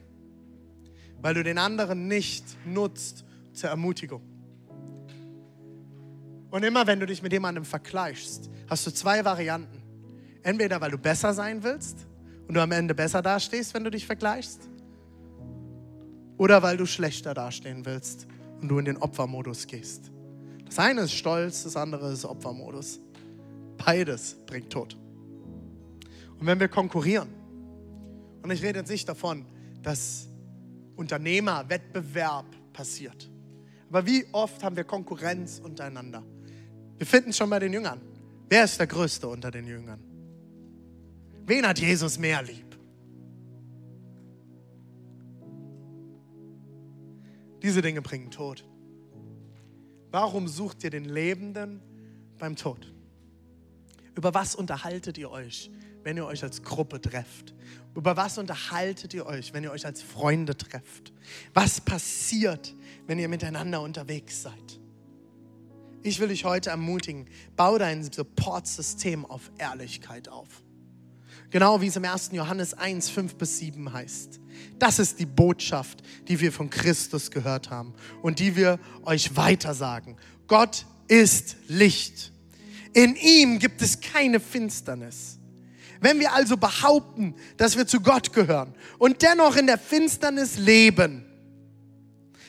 weil 1.21 1.35
du 1.35 1.43
den 1.43 1.59
anderen 1.59 2.09
nicht 2.09 2.43
nutzt 2.65 3.27
zur 3.53 3.69
Ermutigung. 3.69 4.23
Und 6.51 6.63
immer 6.63 6.87
wenn 6.87 7.01
du 7.01 7.05
dich 7.05 7.21
mit 7.21 7.35
jemandem 7.35 7.67
vergleichst, 7.67 8.49
hast 8.67 8.87
du 8.87 8.93
zwei 8.93 9.27
Varianten. 9.27 9.83
Entweder 10.43 10.81
weil 10.81 10.93
du 10.93 10.97
besser 10.97 11.35
sein 11.35 11.63
willst 11.63 12.07
und 12.49 12.55
du 12.55 12.63
am 12.63 12.73
Ende 12.73 12.95
besser 12.95 13.21
dastehst, 13.21 13.75
wenn 13.75 13.85
du 13.85 13.91
dich 13.91 14.07
vergleichst, 14.07 14.71
oder 16.39 16.63
weil 16.63 16.79
du 16.79 16.87
schlechter 16.87 17.35
dastehen 17.35 17.85
willst 17.85 18.27
und 18.63 18.71
du 18.71 18.79
in 18.79 18.87
den 18.87 18.97
Opfermodus 18.97 19.67
gehst. 19.67 20.14
Das 20.75 20.85
eine 20.85 21.03
ist 21.03 21.13
Stolz, 21.13 21.63
das 21.63 21.77
andere 21.77 22.11
ist 22.11 22.25
Opfermodus. 22.25 22.99
Beides 23.77 24.37
bringt 24.45 24.71
Tod. 24.71 24.97
Und 26.41 26.49
wenn 26.49 26.59
wir 26.59 26.67
konkurrieren, 26.67 27.29
und 28.43 28.51
ich 28.51 28.61
rede 28.61 28.81
jetzt 28.81 28.91
nicht 28.91 29.09
davon, 29.09 29.47
dass 29.83 30.29
Unternehmerwettbewerb 30.97 32.47
passiert, 32.73 33.31
aber 33.89 34.05
wie 34.05 34.27
oft 34.33 34.65
haben 34.65 34.75
wir 34.75 34.83
Konkurrenz 34.83 35.61
untereinander? 35.61 36.25
Wir 36.99 37.07
finden 37.07 37.31
es 37.31 37.37
schon 37.37 37.51
bei 37.51 37.61
den 37.61 37.73
Jüngern. 37.73 38.01
Wer 38.49 38.65
ist 38.65 38.77
der 38.77 38.89
Größte 38.89 39.29
unter 39.29 39.53
den 39.53 39.69
Jüngern? 39.69 40.01
Wen 41.47 41.69
hat 41.69 41.79
Jesus 41.79 42.19
mehr 42.19 42.43
lieb? 42.43 42.77
Diese 47.63 47.81
Dinge 47.81 48.03
bringen 48.03 48.33
Tod. 48.33 48.65
Warum 50.15 50.47
sucht 50.47 50.85
ihr 50.85 50.91
den 50.91 51.07
Lebenden 51.07 51.83
beim 52.39 52.55
Tod? 52.55 52.93
Über 54.15 54.33
was 54.33 54.55
unterhaltet 54.55 55.19
ihr 55.19 55.29
euch, 55.29 55.73
wenn 56.05 56.17
ihr 56.17 56.25
euch 56.25 56.45
als 56.45 56.63
Gruppe 56.63 57.01
trefft? 57.01 57.53
Über 57.97 58.17
was 58.17 58.39
unterhaltet 58.39 59.13
ihr 59.13 59.27
euch, 59.27 59.53
wenn 59.53 59.65
ihr 59.65 59.73
euch 59.73 59.85
als 59.85 60.03
Freunde 60.03 60.57
trefft? 60.57 61.13
Was 61.53 61.81
passiert, 61.81 62.77
wenn 63.09 63.19
ihr 63.19 63.29
miteinander 63.29 63.81
unterwegs 63.81 64.41
seid? 64.41 64.81
Ich 66.05 66.21
will 66.21 66.29
dich 66.29 66.45
heute 66.45 66.71
ermutigen, 66.71 67.27
bau 67.57 67.77
dein 67.77 68.05
Supportsystem 68.05 69.27
auf 69.27 69.51
Ehrlichkeit 69.59 70.29
auf. 70.29 70.63
Genau 71.55 71.81
wie 71.81 71.87
es 71.87 71.95
im 71.95 72.05
1. 72.05 72.31
Johannes 72.33 72.75
1, 72.75 73.11
5 73.11 73.37
bis 73.37 73.59
7 73.59 73.93
heißt. 73.93 74.41
Das 74.81 74.99
ist 74.99 75.21
die 75.21 75.25
Botschaft, 75.25 76.03
die 76.27 76.41
wir 76.41 76.51
von 76.51 76.69
Christus 76.69 77.31
gehört 77.31 77.71
haben 77.71 77.95
und 78.23 78.41
die 78.41 78.57
wir 78.57 78.81
euch 79.05 79.37
weitersagen. 79.37 80.17
Gott 80.49 80.85
ist 81.07 81.55
Licht. 81.69 82.33
In 82.93 83.15
ihm 83.15 83.61
gibt 83.61 83.83
es 83.83 84.01
keine 84.01 84.41
Finsternis. 84.41 85.39
Wenn 86.01 86.19
wir 86.19 86.33
also 86.33 86.57
behaupten, 86.57 87.37
dass 87.57 87.77
wir 87.77 87.87
zu 87.87 88.01
Gott 88.01 88.33
gehören 88.33 88.75
und 88.99 89.23
dennoch 89.23 89.55
in 89.55 89.69
der 89.69 89.79
Finsternis 89.79 90.59
leben, 90.59 91.25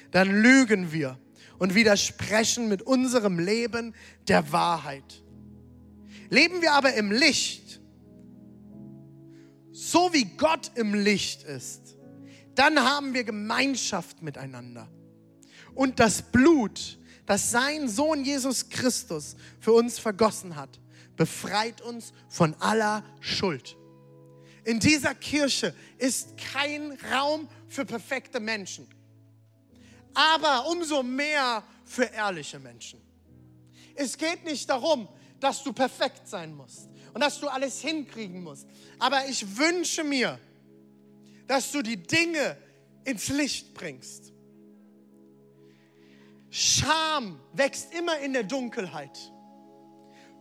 dann 0.09 0.31
lügen 0.31 0.91
wir 0.91 1.19
und 1.59 1.75
widersprechen 1.75 2.69
mit 2.69 2.81
unserem 2.81 3.37
Leben 3.37 3.93
der 4.27 4.51
Wahrheit. 4.51 5.21
Leben 6.31 6.63
wir 6.63 6.73
aber 6.73 6.95
im 6.95 7.11
Licht, 7.11 7.64
so 9.75 10.13
wie 10.13 10.23
Gott 10.23 10.71
im 10.75 10.93
Licht 10.93 11.43
ist, 11.43 11.97
dann 12.55 12.79
haben 12.79 13.13
wir 13.13 13.25
Gemeinschaft 13.25 14.21
miteinander. 14.21 14.87
Und 15.73 15.99
das 15.99 16.21
Blut, 16.21 16.97
das 17.25 17.51
sein 17.51 17.89
Sohn 17.89 18.23
Jesus 18.23 18.69
Christus 18.69 19.35
für 19.59 19.73
uns 19.73 19.99
vergossen 19.99 20.55
hat, 20.55 20.79
befreit 21.17 21.81
uns 21.81 22.13
von 22.29 22.55
aller 22.61 23.03
Schuld. 23.19 23.75
In 24.63 24.79
dieser 24.79 25.13
Kirche 25.13 25.75
ist 25.97 26.37
kein 26.37 26.97
Raum 27.11 27.49
für 27.67 27.83
perfekte 27.83 28.39
Menschen, 28.39 28.87
aber 30.13 30.69
umso 30.69 31.03
mehr 31.03 31.63
für 31.83 32.05
ehrliche 32.05 32.59
Menschen. 32.59 33.01
Es 33.93 34.17
geht 34.17 34.45
nicht 34.45 34.69
darum, 34.69 35.09
dass 35.41 35.63
du 35.63 35.73
perfekt 35.73 36.29
sein 36.29 36.55
musst 36.55 36.87
und 37.15 37.21
dass 37.21 37.39
du 37.39 37.47
alles 37.47 37.79
hinkriegen 37.79 38.43
musst. 38.43 38.67
Aber 38.99 39.25
ich 39.29 39.57
wünsche 39.57 40.03
mir, 40.03 40.37
dass 41.47 41.71
du 41.71 41.81
die 41.81 41.95
Dinge 41.95 42.57
ins 43.05 43.29
Licht 43.29 43.73
bringst. 43.73 44.33
Scham 46.49 47.39
wächst 47.53 47.93
immer 47.93 48.19
in 48.19 48.33
der 48.33 48.43
Dunkelheit. 48.43 49.17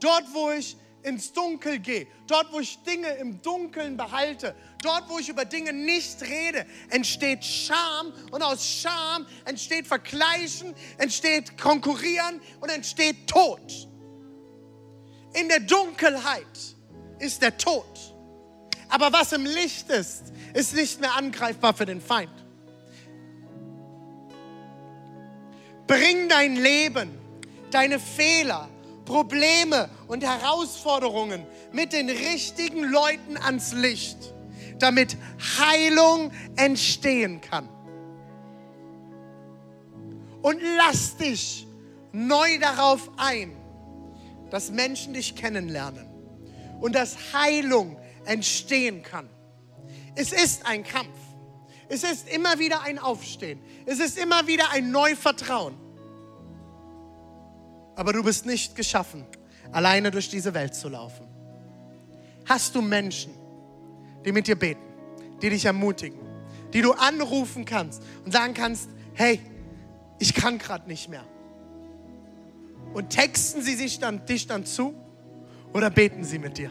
Dort, 0.00 0.24
wo 0.32 0.50
ich 0.50 0.76
ins 1.04 1.32
Dunkel 1.32 1.78
gehe, 1.78 2.08
dort, 2.26 2.52
wo 2.52 2.58
ich 2.58 2.76
Dinge 2.82 3.08
im 3.18 3.40
Dunkeln 3.40 3.96
behalte, 3.96 4.56
dort, 4.82 5.08
wo 5.08 5.20
ich 5.20 5.28
über 5.28 5.44
Dinge 5.44 5.72
nicht 5.72 6.22
rede, 6.22 6.66
entsteht 6.90 7.44
Scham 7.44 8.12
und 8.32 8.42
aus 8.42 8.66
Scham 8.66 9.26
entsteht 9.44 9.86
Vergleichen, 9.86 10.74
entsteht 10.98 11.56
Konkurrieren 11.56 12.40
und 12.60 12.68
entsteht 12.68 13.28
Tod. 13.28 13.88
In 15.34 15.48
der 15.48 15.60
Dunkelheit 15.60 16.46
ist 17.18 17.42
der 17.42 17.56
Tod. 17.56 17.84
Aber 18.88 19.12
was 19.12 19.32
im 19.32 19.44
Licht 19.44 19.90
ist, 19.90 20.32
ist 20.52 20.74
nicht 20.74 21.00
mehr 21.00 21.14
angreifbar 21.14 21.74
für 21.74 21.86
den 21.86 22.00
Feind. 22.00 22.30
Bring 25.86 26.28
dein 26.28 26.56
Leben, 26.56 27.18
deine 27.70 27.98
Fehler, 27.98 28.68
Probleme 29.04 29.90
und 30.06 30.24
Herausforderungen 30.24 31.44
mit 31.72 31.92
den 31.92 32.08
richtigen 32.08 32.84
Leuten 32.84 33.36
ans 33.36 33.72
Licht, 33.72 34.32
damit 34.78 35.16
Heilung 35.58 36.30
entstehen 36.56 37.40
kann. 37.40 37.68
Und 40.40 40.60
lass 40.76 41.16
dich 41.16 41.66
neu 42.12 42.58
darauf 42.58 43.10
ein, 43.16 43.56
dass 44.54 44.70
Menschen 44.70 45.14
dich 45.14 45.34
kennenlernen 45.34 46.06
und 46.80 46.94
dass 46.94 47.16
Heilung 47.32 47.98
entstehen 48.24 49.02
kann. 49.02 49.28
Es 50.14 50.32
ist 50.32 50.64
ein 50.64 50.84
Kampf. 50.84 51.18
Es 51.88 52.04
ist 52.04 52.28
immer 52.28 52.60
wieder 52.60 52.82
ein 52.82 53.00
Aufstehen. 53.00 53.58
Es 53.84 53.98
ist 53.98 54.16
immer 54.16 54.46
wieder 54.46 54.70
ein 54.70 54.92
Neuvertrauen. 54.92 55.74
Aber 57.96 58.12
du 58.12 58.22
bist 58.22 58.46
nicht 58.46 58.76
geschaffen, 58.76 59.26
alleine 59.72 60.12
durch 60.12 60.30
diese 60.30 60.54
Welt 60.54 60.76
zu 60.76 60.88
laufen. 60.88 61.26
Hast 62.48 62.76
du 62.76 62.80
Menschen, 62.80 63.34
die 64.24 64.30
mit 64.30 64.46
dir 64.46 64.56
beten, 64.56 64.84
die 65.42 65.50
dich 65.50 65.64
ermutigen, 65.64 66.20
die 66.72 66.80
du 66.80 66.92
anrufen 66.92 67.64
kannst 67.64 68.04
und 68.24 68.30
sagen 68.30 68.54
kannst, 68.54 68.88
hey, 69.14 69.40
ich 70.20 70.32
kann 70.32 70.58
gerade 70.58 70.86
nicht 70.86 71.08
mehr. 71.08 71.24
Und 72.94 73.10
texten 73.10 73.60
sie 73.60 73.74
sich 73.74 73.98
dann, 73.98 74.24
dich 74.24 74.46
dann 74.46 74.64
zu 74.64 74.94
oder 75.72 75.90
beten 75.90 76.24
sie 76.24 76.38
mit 76.38 76.56
dir? 76.56 76.70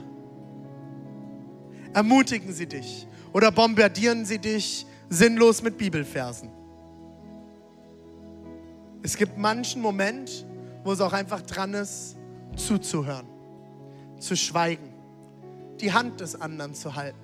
Ermutigen 1.94 2.54
sie 2.54 2.66
dich 2.66 3.06
oder 3.34 3.52
bombardieren 3.52 4.26
sie 4.26 4.40
dich 4.40 4.88
sinnlos 5.10 5.62
mit 5.62 5.78
Bibelversen? 5.78 6.50
Es 9.04 9.18
gibt 9.18 9.38
manchen 9.38 9.82
Moment, 9.82 10.46
wo 10.86 10.94
es 10.94 11.02
auch 11.02 11.12
einfach 11.12 11.42
dran 11.42 11.74
ist, 11.74 12.16
zuzuhören, 12.56 13.28
zu 14.18 14.38
schweigen, 14.38 14.94
die 15.82 15.92
Hand 15.92 16.22
des 16.22 16.40
anderen 16.40 16.74
zu 16.74 16.96
halten, 16.96 17.20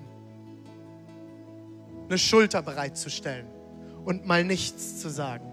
eine 2.06 2.18
Schulter 2.18 2.60
bereitzustellen 2.60 3.46
und 4.04 4.26
mal 4.26 4.44
nichts 4.44 5.00
zu 5.00 5.08
sagen. 5.08 5.50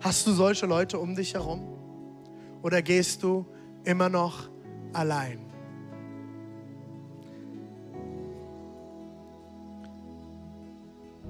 Hast 0.00 0.26
du 0.26 0.32
solche 0.32 0.64
Leute 0.64 0.98
um 0.98 1.14
dich 1.14 1.34
herum? 1.34 1.81
Oder 2.62 2.80
gehst 2.80 3.22
du 3.22 3.44
immer 3.84 4.08
noch 4.08 4.48
allein? 4.92 5.40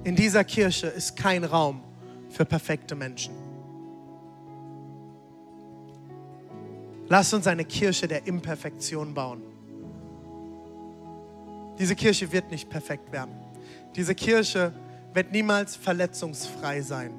In 0.05 0.17
dieser 0.17 0.45
Kirche 0.45 0.89
ist 0.89 1.17
kein 1.17 1.45
Raum 1.45 1.81
für 2.29 2.45
perfekte 2.45 2.95
Menschen. 2.95 3.35
Lass 7.09 7.33
uns 7.33 7.47
eine 7.47 7.65
Kirche 7.65 8.09
der 8.09 8.27
Imperfektion 8.27 9.15
bauen. 9.15 9.43
Diese 11.79 11.95
Kirche 11.95 12.33
wird 12.33 12.51
nicht 12.51 12.69
perfekt 12.69 13.13
werden. 13.13 13.35
Diese 13.95 14.15
Kirche 14.15 14.73
wird 15.13 15.31
niemals 15.31 15.77
verletzungsfrei 15.77 16.81
sein. 16.81 17.13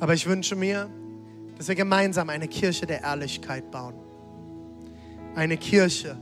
Aber 0.00 0.14
ich 0.14 0.26
wünsche 0.26 0.56
mir, 0.56 0.88
dass 1.58 1.66
wir 1.66 1.74
gemeinsam 1.74 2.30
eine 2.30 2.46
Kirche 2.46 2.86
der 2.86 3.02
Ehrlichkeit 3.02 3.70
bauen. 3.72 3.94
Eine 5.34 5.56
Kirche 5.56 6.16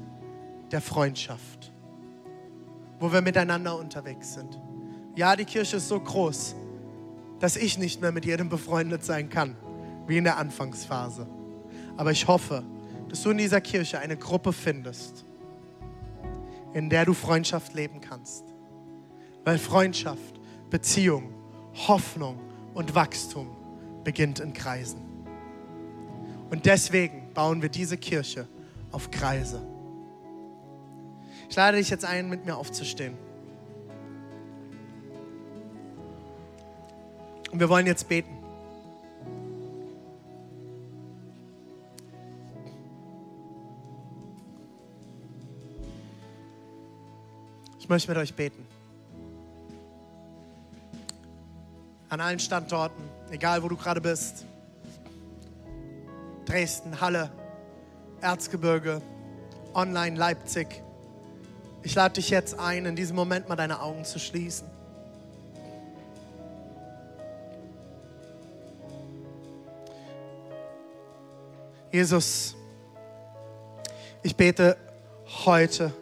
der 0.72 0.80
Freundschaft, 0.80 1.72
wo 2.98 3.12
wir 3.12 3.20
miteinander 3.20 3.78
unterwegs 3.78 4.32
sind. 4.32 4.58
Ja, 5.14 5.36
die 5.36 5.44
Kirche 5.44 5.76
ist 5.76 5.88
so 5.88 6.00
groß, 6.00 6.56
dass 7.38 7.56
ich 7.56 7.78
nicht 7.78 8.00
mehr 8.00 8.12
mit 8.12 8.24
jedem 8.24 8.48
befreundet 8.48 9.04
sein 9.04 9.28
kann, 9.28 9.56
wie 10.06 10.16
in 10.16 10.24
der 10.24 10.38
Anfangsphase. 10.38 11.28
Aber 11.98 12.12
ich 12.12 12.26
hoffe, 12.26 12.64
dass 13.10 13.22
du 13.22 13.30
in 13.30 13.38
dieser 13.38 13.60
Kirche 13.60 13.98
eine 13.98 14.16
Gruppe 14.16 14.54
findest, 14.54 15.26
in 16.72 16.88
der 16.88 17.04
du 17.04 17.12
Freundschaft 17.12 17.74
leben 17.74 18.00
kannst. 18.00 18.44
Weil 19.44 19.58
Freundschaft, 19.58 20.40
Beziehung, 20.70 21.32
Hoffnung 21.88 22.38
und 22.72 22.94
Wachstum 22.94 23.54
beginnt 24.02 24.40
in 24.40 24.54
Kreisen. 24.54 25.05
Und 26.50 26.64
deswegen 26.66 27.32
bauen 27.34 27.60
wir 27.62 27.68
diese 27.68 27.96
Kirche 27.96 28.46
auf 28.92 29.10
Kreise. 29.10 29.62
Ich 31.48 31.56
lade 31.56 31.76
dich 31.76 31.90
jetzt 31.90 32.04
ein, 32.04 32.28
mit 32.28 32.44
mir 32.44 32.56
aufzustehen. 32.56 33.16
Und 37.50 37.60
wir 37.60 37.68
wollen 37.68 37.86
jetzt 37.86 38.08
beten. 38.08 38.36
Ich 47.78 47.88
möchte 47.88 48.10
mit 48.10 48.18
euch 48.18 48.34
beten. 48.34 48.66
An 52.08 52.20
allen 52.20 52.38
Standorten, 52.38 53.02
egal 53.30 53.62
wo 53.62 53.68
du 53.68 53.76
gerade 53.76 54.00
bist. 54.00 54.44
Dresden, 56.46 57.00
Halle, 57.00 57.30
Erzgebirge, 58.20 59.02
online 59.74 60.16
Leipzig. 60.16 60.82
Ich 61.82 61.94
lade 61.94 62.14
dich 62.14 62.30
jetzt 62.30 62.58
ein, 62.58 62.86
in 62.86 62.96
diesem 62.96 63.16
Moment 63.16 63.48
mal 63.48 63.56
deine 63.56 63.82
Augen 63.82 64.04
zu 64.04 64.18
schließen. 64.18 64.68
Jesus, 71.92 72.54
ich 74.22 74.36
bete 74.36 74.76
heute 75.44 75.92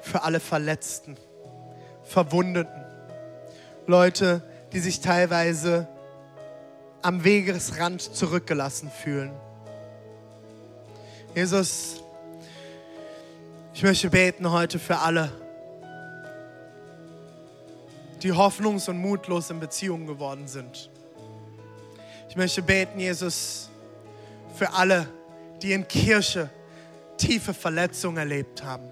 für 0.00 0.22
alle 0.22 0.40
Verletzten, 0.40 1.16
Verwundeten, 2.04 2.84
Leute, 3.86 4.42
die 4.72 4.80
sich 4.80 5.00
teilweise 5.00 5.88
am 7.02 7.24
Wegesrand 7.24 8.02
zurückgelassen 8.02 8.90
fühlen. 8.90 9.32
Jesus, 11.34 12.02
ich 13.72 13.82
möchte 13.82 14.10
beten 14.10 14.50
heute 14.50 14.78
für 14.78 14.98
alle, 14.98 15.32
die 18.22 18.32
hoffnungs- 18.32 18.90
und 18.90 18.98
mutlos 18.98 19.48
in 19.50 19.60
Beziehungen 19.60 20.06
geworden 20.06 20.46
sind. 20.46 20.90
Ich 22.28 22.36
möchte 22.36 22.62
beten, 22.62 23.00
Jesus, 23.00 23.70
für 24.54 24.72
alle, 24.72 25.08
die 25.62 25.72
in 25.72 25.86
Kirche 25.88 26.50
tiefe 27.16 27.54
Verletzungen 27.54 28.18
erlebt 28.18 28.62
haben. 28.62 28.90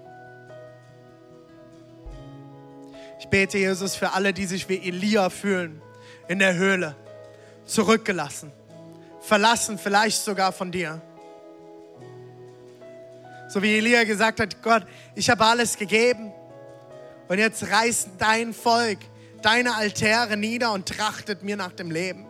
Ich 3.19 3.27
bete, 3.27 3.57
Jesus, 3.57 3.95
für 3.95 4.13
alle, 4.13 4.33
die 4.33 4.45
sich 4.45 4.67
wie 4.69 4.87
Elia 4.87 5.29
fühlen, 5.29 5.81
in 6.27 6.39
der 6.39 6.55
Höhle, 6.55 6.95
zurückgelassen, 7.69 8.51
verlassen, 9.21 9.77
vielleicht 9.77 10.21
sogar 10.23 10.51
von 10.51 10.71
dir. 10.71 11.01
So 13.47 13.61
wie 13.61 13.77
Elia 13.77 14.03
gesagt 14.03 14.39
hat, 14.39 14.61
Gott, 14.61 14.85
ich 15.15 15.29
habe 15.29 15.43
alles 15.45 15.77
gegeben 15.77 16.31
und 17.27 17.37
jetzt 17.37 17.69
reißt 17.69 18.09
dein 18.17 18.53
Volk 18.53 18.99
deine 19.41 19.75
Altäre 19.75 20.37
nieder 20.37 20.71
und 20.73 20.87
trachtet 20.87 21.43
mir 21.43 21.55
nach 21.55 21.71
dem 21.71 21.91
Leben. 21.91 22.25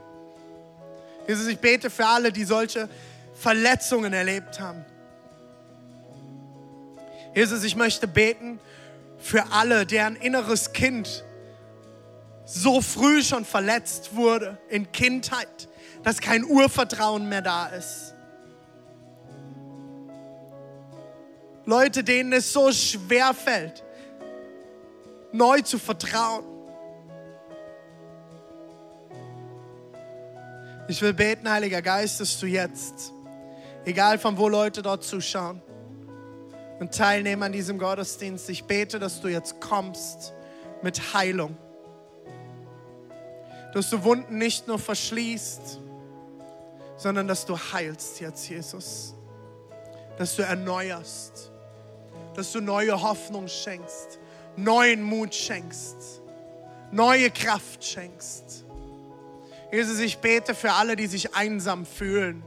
Jesus, 1.28 1.48
ich 1.48 1.60
bete 1.60 1.90
für 1.90 2.06
alle, 2.06 2.32
die 2.32 2.44
solche 2.44 2.90
Verletzungen 3.34 4.14
erlebt 4.14 4.60
haben. 4.60 4.86
Jesus, 7.36 7.64
ich 7.64 7.76
möchte 7.76 8.08
beten 8.08 8.60
für 9.20 9.52
alle, 9.52 9.86
deren 9.86 10.16
inneres 10.16 10.74
Kind 10.74 11.24
so 12.52 12.82
früh 12.82 13.22
schon 13.22 13.46
verletzt 13.46 14.16
wurde 14.16 14.58
in 14.70 14.92
Kindheit, 14.92 15.70
dass 16.04 16.20
kein 16.20 16.44
Urvertrauen 16.44 17.30
mehr 17.30 17.42
da 17.42 17.68
ist. 17.68 18.16
Leute, 21.66 22.04
denen 22.04 22.34
es 22.34 22.52
so 22.52 22.72
schwer 22.72 23.36
fällt, 23.36 23.84
neu 25.32 25.62
zu 25.62 25.78
vertrauen. 25.78 26.44
Ich 30.88 31.04
will 31.04 31.14
beten, 31.14 31.48
Heiliger 31.48 31.84
Geist, 31.84 32.20
dass 32.20 32.40
du 32.40 32.48
jetzt, 32.48 33.14
egal 33.86 34.18
von 34.18 34.40
wo 34.40 34.50
Leute 34.50 34.82
dort 34.82 35.04
zuschauen, 35.04 35.62
und 36.80 36.96
teilnehmen 36.96 37.44
an 37.44 37.52
diesem 37.52 37.78
Gottesdienst. 37.78 38.50
Ich 38.50 38.64
bete, 38.64 39.00
dass 39.00 39.22
du 39.22 39.28
jetzt 39.28 39.60
kommst 39.60 40.34
mit 40.82 41.14
Heilung. 41.14 41.58
Dass 43.74 43.90
du 43.90 44.04
Wunden 44.04 44.38
nicht 44.38 44.68
nur 44.68 44.80
verschließt, 44.80 45.80
sondern 46.98 47.28
dass 47.28 47.46
du 47.46 47.58
heilst 47.58 48.20
jetzt, 48.20 48.50
Jesus. 48.50 49.14
Dass 50.18 50.36
du 50.36 50.42
erneuerst. 50.42 51.52
Dass 52.36 52.52
du 52.52 52.62
neue 52.62 53.02
Hoffnung 53.02 53.48
schenkst. 53.48 54.20
Neuen 54.56 55.02
Mut 55.02 55.34
schenkst. 55.34 56.22
Neue 56.92 57.30
Kraft 57.32 57.84
schenkst. 57.84 58.66
Jesus, 59.72 60.00
ich 60.00 60.18
bete 60.18 60.56
für 60.56 60.74
alle, 60.74 60.96
die 60.96 61.08
sich 61.08 61.36
einsam 61.36 61.86
fühlen. 61.86 62.44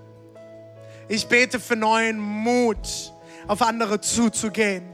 Ich 1.08 1.28
bete 1.28 1.60
für 1.60 1.76
neuen 1.76 2.18
Mut 2.18 3.12
auf 3.46 3.62
andere 3.62 4.00
zuzugehen. 4.00 4.88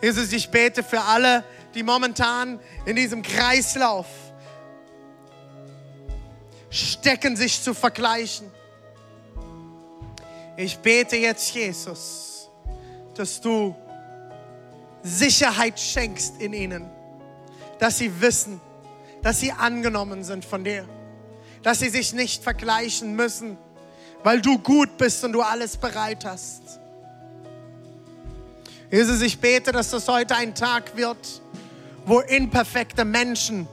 Jesus, 0.00 0.32
ich 0.32 0.50
bete 0.50 0.82
für 0.82 1.00
alle, 1.00 1.44
die 1.74 1.82
momentan 1.82 2.60
in 2.86 2.96
diesem 2.96 3.22
Kreislauf 3.22 4.06
stecken, 6.72 7.36
sich 7.36 7.62
zu 7.62 7.74
vergleichen. 7.74 8.50
Ich 10.56 10.78
bete 10.78 11.16
jetzt, 11.16 11.54
Jesus, 11.54 12.48
dass 13.14 13.40
du 13.40 13.76
Sicherheit 15.02 15.78
schenkst 15.78 16.40
in 16.40 16.52
ihnen, 16.52 16.90
dass 17.78 17.98
sie 17.98 18.20
wissen, 18.20 18.60
dass 19.22 19.38
sie 19.38 19.52
angenommen 19.52 20.24
sind 20.24 20.44
von 20.44 20.64
dir, 20.64 20.88
dass 21.62 21.78
sie 21.78 21.88
sich 21.88 22.12
nicht 22.12 22.42
vergleichen 22.42 23.14
müssen 23.14 23.56
weil 24.22 24.40
du 24.40 24.58
gut 24.58 24.96
bist 24.96 25.24
und 25.24 25.32
du 25.32 25.42
alles 25.42 25.76
bereit 25.76 26.24
hast. 26.24 26.62
Jesus, 28.90 29.22
ich 29.22 29.38
bete, 29.38 29.72
dass 29.72 29.90
das 29.90 30.06
heute 30.08 30.36
ein 30.36 30.54
Tag 30.54 30.96
wird, 30.96 31.42
wo 32.04 32.20
imperfekte 32.20 33.04
Menschen, 33.04 33.66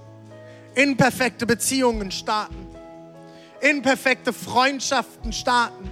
imperfekte 0.76 1.46
Beziehungen 1.46 2.12
starten, 2.12 2.69
imperfekte 3.62 4.34
Freundschaften 4.34 5.34
starten. 5.34 5.90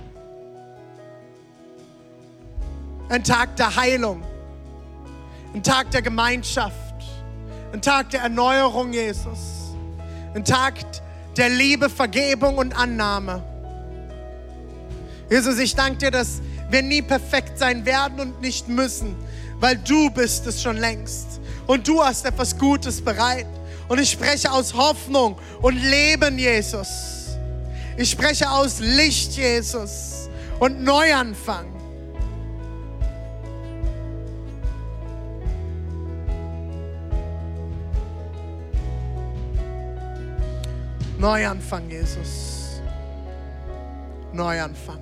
Ein 3.09 3.23
Tag 3.23 3.55
der 3.55 3.75
Heilung, 3.75 4.21
ein 5.53 5.63
Tag 5.63 5.91
der 5.91 6.01
Gemeinschaft, 6.01 6.73
ein 7.71 7.81
Tag 7.81 8.09
der 8.09 8.21
Erneuerung, 8.21 8.91
Jesus, 8.91 9.73
ein 10.33 10.43
Tag 10.43 10.73
der 11.37 11.49
Liebe, 11.49 11.89
Vergebung 11.89 12.57
und 12.57 12.77
Annahme. 12.77 13.43
Jesus, 15.29 15.57
ich 15.59 15.75
danke 15.75 15.97
dir, 15.97 16.11
dass 16.11 16.41
wir 16.69 16.81
nie 16.81 17.01
perfekt 17.01 17.57
sein 17.57 17.85
werden 17.85 18.19
und 18.19 18.41
nicht 18.41 18.67
müssen, 18.67 19.15
weil 19.59 19.77
du 19.77 20.09
bist 20.09 20.45
es 20.47 20.61
schon 20.61 20.77
längst. 20.77 21.39
Und 21.65 21.87
du 21.87 22.03
hast 22.03 22.25
etwas 22.25 22.57
Gutes 22.57 23.01
bereit. 23.01 23.47
Und 23.87 23.99
ich 23.99 24.11
spreche 24.11 24.51
aus 24.51 24.73
Hoffnung 24.73 25.37
und 25.61 25.75
Leben, 25.75 26.37
Jesus. 26.37 27.16
Ich 27.99 28.11
spreche 28.11 28.47
aus 28.47 28.79
Licht, 28.79 29.33
Jesus. 29.33 30.29
Und 30.59 30.83
Neuanfang. 30.83 31.65
Neuanfang, 41.17 41.89
Jesus. 41.89 42.81
Neuanfang. 44.31 44.99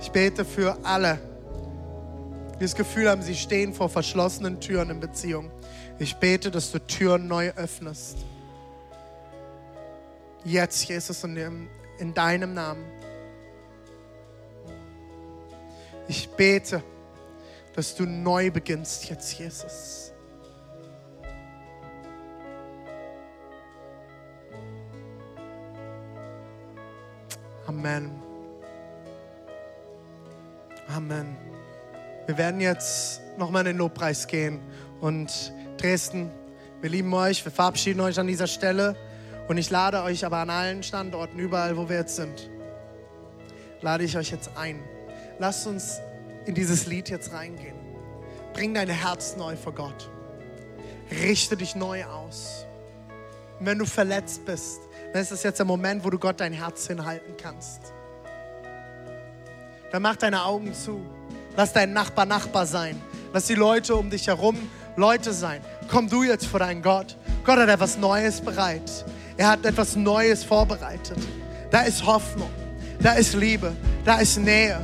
Ich 0.00 0.12
bete 0.12 0.44
für 0.44 0.78
alle, 0.84 1.18
die 2.60 2.62
das 2.62 2.76
Gefühl 2.76 3.10
haben, 3.10 3.22
sie 3.22 3.34
stehen 3.34 3.74
vor 3.74 3.88
verschlossenen 3.88 4.60
Türen 4.60 4.90
in 4.90 5.00
Beziehung. 5.00 5.50
Ich 5.98 6.14
bete, 6.14 6.52
dass 6.52 6.70
du 6.70 6.78
Türen 6.78 7.26
neu 7.26 7.50
öffnest. 7.56 8.18
Jetzt, 10.46 10.84
Jesus, 10.84 11.24
in, 11.24 11.68
in 11.98 12.14
deinem 12.14 12.54
Namen. 12.54 12.84
Ich 16.06 16.28
bete, 16.28 16.84
dass 17.74 17.96
du 17.96 18.04
neu 18.06 18.52
beginnst 18.52 19.10
jetzt, 19.10 19.36
Jesus. 19.36 20.12
Amen. 27.66 28.12
Amen. 30.86 31.36
Wir 32.26 32.38
werden 32.38 32.60
jetzt 32.60 33.20
nochmal 33.36 33.62
in 33.62 33.72
den 33.72 33.78
Lobpreis 33.78 34.28
gehen. 34.28 34.60
Und 35.00 35.52
Dresden, 35.76 36.30
wir 36.80 36.90
lieben 36.90 37.12
euch, 37.14 37.44
wir 37.44 37.50
verabschieden 37.50 37.98
euch 37.98 38.16
an 38.20 38.28
dieser 38.28 38.46
Stelle. 38.46 38.94
Und 39.48 39.58
ich 39.58 39.70
lade 39.70 40.02
euch 40.02 40.24
aber 40.24 40.38
an 40.38 40.50
allen 40.50 40.82
Standorten, 40.82 41.38
überall, 41.38 41.76
wo 41.76 41.88
wir 41.88 41.96
jetzt 41.96 42.16
sind, 42.16 42.50
lade 43.80 44.04
ich 44.04 44.16
euch 44.16 44.30
jetzt 44.30 44.50
ein. 44.56 44.82
Lasst 45.38 45.66
uns 45.66 46.00
in 46.46 46.54
dieses 46.54 46.86
Lied 46.86 47.08
jetzt 47.08 47.32
reingehen. 47.32 47.76
Bring 48.52 48.74
dein 48.74 48.88
Herz 48.88 49.36
neu 49.36 49.56
vor 49.56 49.74
Gott. 49.74 50.10
Richte 51.10 51.56
dich 51.56 51.76
neu 51.76 52.04
aus. 52.04 52.66
Und 53.60 53.66
wenn 53.66 53.78
du 53.78 53.86
verletzt 53.86 54.44
bist, 54.44 54.80
dann 55.12 55.22
ist 55.22 55.30
das 55.30 55.42
jetzt 55.42 55.58
der 55.58 55.66
Moment, 55.66 56.04
wo 56.04 56.10
du 56.10 56.18
Gott 56.18 56.40
dein 56.40 56.52
Herz 56.52 56.86
hinhalten 56.86 57.36
kannst 57.36 57.92
dann 59.96 60.02
mach 60.02 60.16
deine 60.16 60.44
Augen 60.44 60.74
zu. 60.74 61.00
Lass 61.56 61.72
dein 61.72 61.92
Nachbar 61.94 62.26
Nachbar 62.26 62.66
sein. 62.66 63.00
Lass 63.32 63.46
die 63.46 63.54
Leute 63.54 63.96
um 63.96 64.10
dich 64.10 64.26
herum 64.26 64.56
Leute 64.96 65.32
sein. 65.32 65.62
Komm 65.90 66.08
du 66.08 66.22
jetzt 66.22 66.46
vor 66.46 66.60
deinen 66.60 66.82
Gott. 66.82 67.16
Gott 67.44 67.58
hat 67.58 67.68
etwas 67.68 67.96
Neues 67.96 68.40
bereit. 68.40 69.06
Er 69.36 69.48
hat 69.48 69.64
etwas 69.64 69.96
Neues 69.96 70.44
vorbereitet. 70.44 71.18
Da 71.70 71.82
ist 71.82 72.04
Hoffnung. 72.06 72.50
Da 73.00 73.12
ist 73.12 73.34
Liebe. 73.34 73.72
Da 74.04 74.18
ist 74.18 74.38
Nähe. 74.38 74.78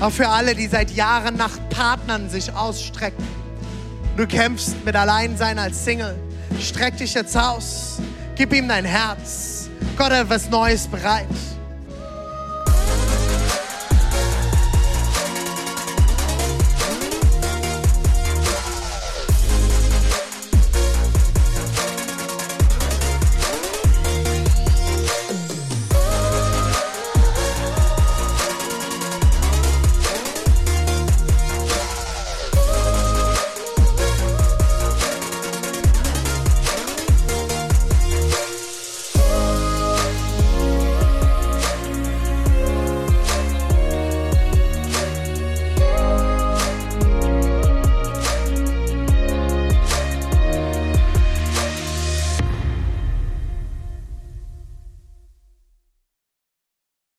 Auch 0.00 0.10
für 0.10 0.28
alle, 0.28 0.54
die 0.54 0.66
seit 0.66 0.90
Jahren 0.90 1.36
nach 1.36 1.58
Partnern 1.68 2.30
sich 2.30 2.52
ausstrecken. 2.52 3.24
Du 4.16 4.26
kämpfst 4.26 4.84
mit 4.84 4.94
Alleinsein 4.94 5.58
als 5.58 5.84
Single. 5.84 6.16
Streck 6.60 6.96
dich 6.96 7.14
jetzt 7.14 7.36
aus. 7.36 7.98
Gib 8.36 8.52
ihm 8.52 8.68
dein 8.68 8.84
Herz. 8.84 9.68
Gott 9.96 10.10
hat 10.10 10.24
etwas 10.24 10.48
Neues 10.50 10.86
bereit. 10.86 11.26